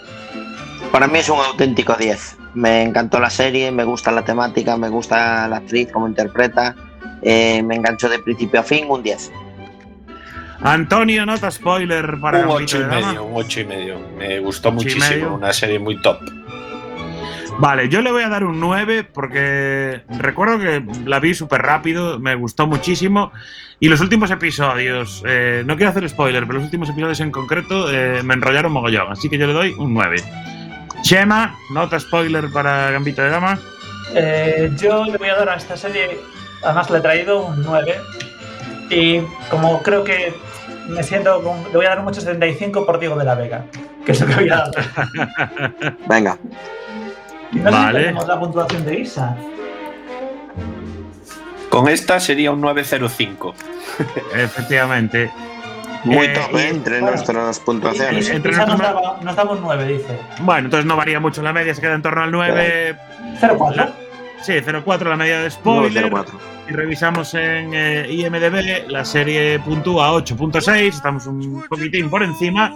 [0.92, 2.38] Para mí es un auténtico 10.
[2.56, 6.76] Me encantó la serie, me gusta la temática, me gusta la actriz, cómo interpreta.
[7.22, 9.32] eh, me enganchó de principio a fin, un 10.
[10.62, 13.08] Antonio, nota spoiler para un Gambito 8 y de Dama.
[13.08, 14.00] medio, un 8 y medio.
[14.18, 15.34] Me gustó muchísimo, medio.
[15.36, 16.20] una serie muy top.
[17.60, 22.20] Vale, yo le voy a dar un 9 porque recuerdo que la vi súper rápido,
[22.20, 23.32] me gustó muchísimo.
[23.80, 27.92] Y los últimos episodios, eh, no quiero hacer spoiler, pero los últimos episodios en concreto
[27.92, 29.12] eh, me enrollaron mogollón.
[29.12, 30.18] Así que yo le doy un 9.
[31.02, 33.60] Chema, nota spoiler para Gambito de Dama.
[34.14, 36.20] Eh, yo le voy a dar a esta serie,
[36.64, 37.96] además le he traído un 9.
[38.92, 40.34] Y como creo que
[40.90, 43.66] me siento, con- le voy a dar un 8,75 por Diego de la Vega,
[44.06, 45.96] que es lo que voy a dar.
[46.08, 46.38] Venga.
[47.52, 48.00] No Vale.
[48.00, 49.36] tenemos la puntuación de Isa.
[51.70, 53.54] Con esta sería un 905.
[54.36, 55.32] Efectivamente.
[56.04, 56.70] Muy Eh, top, ¿eh?
[56.70, 58.30] entre nuestras puntuaciones.
[58.30, 60.20] Entre Isa nos nuestros- daba, nos daba un 9, dice.
[60.42, 62.96] Bueno, entonces no varía mucho la media, se queda en torno al 9.
[63.42, 63.90] 0,4.
[64.42, 66.12] Sí, 0,4 la media de spoiler.
[66.12, 66.26] 0,4.
[66.70, 72.74] Y revisamos en eh, IMDB, la serie puntúa 8.6, estamos un poquitín por encima,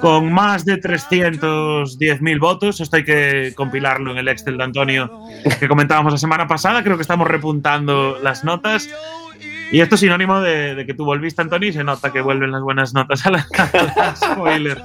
[0.00, 2.80] con más de 310.000 votos.
[2.80, 5.10] Esto hay que compilarlo en el Excel de Antonio
[5.60, 6.82] que comentábamos la semana pasada.
[6.82, 8.88] Creo que estamos repuntando las notas.
[9.70, 12.50] Y esto es sinónimo de, de que tú volviste, Antonio, y se nota que vuelven
[12.50, 14.82] las buenas notas a la, a la spoiler.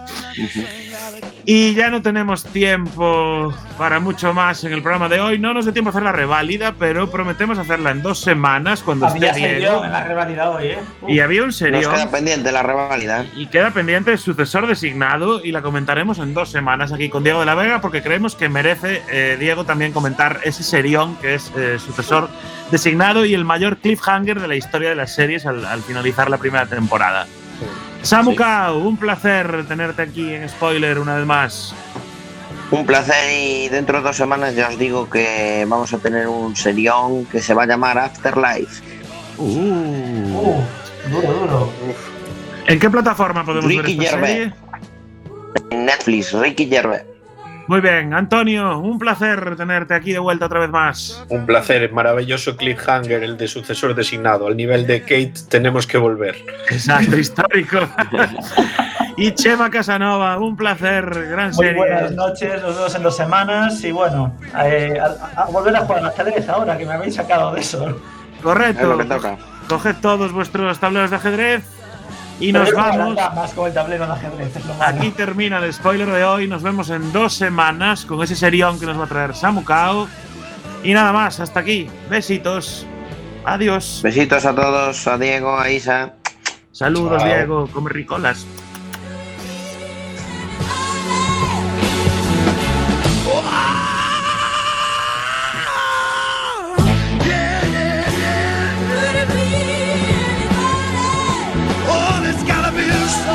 [1.46, 5.40] Y ya no tenemos tiempo para mucho más en el programa de hoy.
[5.40, 9.08] No nos da tiempo a hacer la reválida, pero prometemos hacerla en dos semanas cuando
[9.08, 10.80] Había esté serión en la rivalidad hoy, ¿eh?
[11.08, 11.82] Y había un serio.
[11.82, 13.26] Nos queda pendiente la reválida.
[13.36, 17.42] Y queda pendiente el sucesor designado y la comentaremos en dos semanas aquí con Diego
[17.42, 21.52] de la Vega porque creemos que merece eh, Diego también comentar ese serión que es
[21.58, 22.30] eh, sucesor
[22.72, 26.38] designado y el mayor cliffhanger de la historia de las series al, al finalizar la
[26.38, 27.28] primera temporada.
[27.60, 27.93] Samu
[28.36, 31.74] Kao, un placer tenerte aquí en Spoiler una vez más.
[32.72, 36.56] Un placer y dentro de dos semanas ya os digo que vamos a tener un
[36.56, 38.84] serión que se va a llamar Afterlife.
[39.38, 40.62] Uh.
[41.10, 41.74] duro, duro.
[42.68, 44.34] ¿En qué plataforma podemos Ricky ver esta Gervais.
[44.34, 44.54] serie?
[45.70, 47.04] En Netflix, Ricky Gervais.
[47.68, 51.24] Muy bien, Antonio, un placer tenerte aquí de vuelta otra vez más.
[51.30, 54.48] Un placer, maravilloso cliffhanger, el de sucesor designado.
[54.48, 56.36] Al nivel de Kate tenemos que volver.
[56.70, 57.80] Exacto, histórico.
[59.16, 61.78] y Chema Casanova, un placer, gran Muy serie.
[61.78, 63.82] buenas noches, los dos en dos semanas.
[63.84, 67.54] Y bueno, eh, a, a volver a jugar al ajedrez ahora que me habéis sacado
[67.54, 67.98] de eso.
[68.42, 68.82] Correcto.
[68.82, 69.38] Es lo que toca.
[69.70, 71.64] Coged todos vuestros tableros de ajedrez
[72.44, 73.54] y nos vamos.
[73.54, 74.98] con el tablero de ajedrez, es lo malo.
[74.98, 76.48] Aquí termina el spoiler de hoy.
[76.48, 80.08] Nos vemos en dos semanas con ese serión que nos va a traer Samu Kao.
[80.84, 81.90] Y nada más, hasta aquí.
[82.10, 82.86] Besitos.
[83.46, 84.02] Adiós.
[84.04, 86.16] Besitos a todos, a Diego, a Isa.
[86.72, 87.34] Saludos, Chao.
[87.34, 87.70] Diego.
[87.72, 88.46] Come ricolas.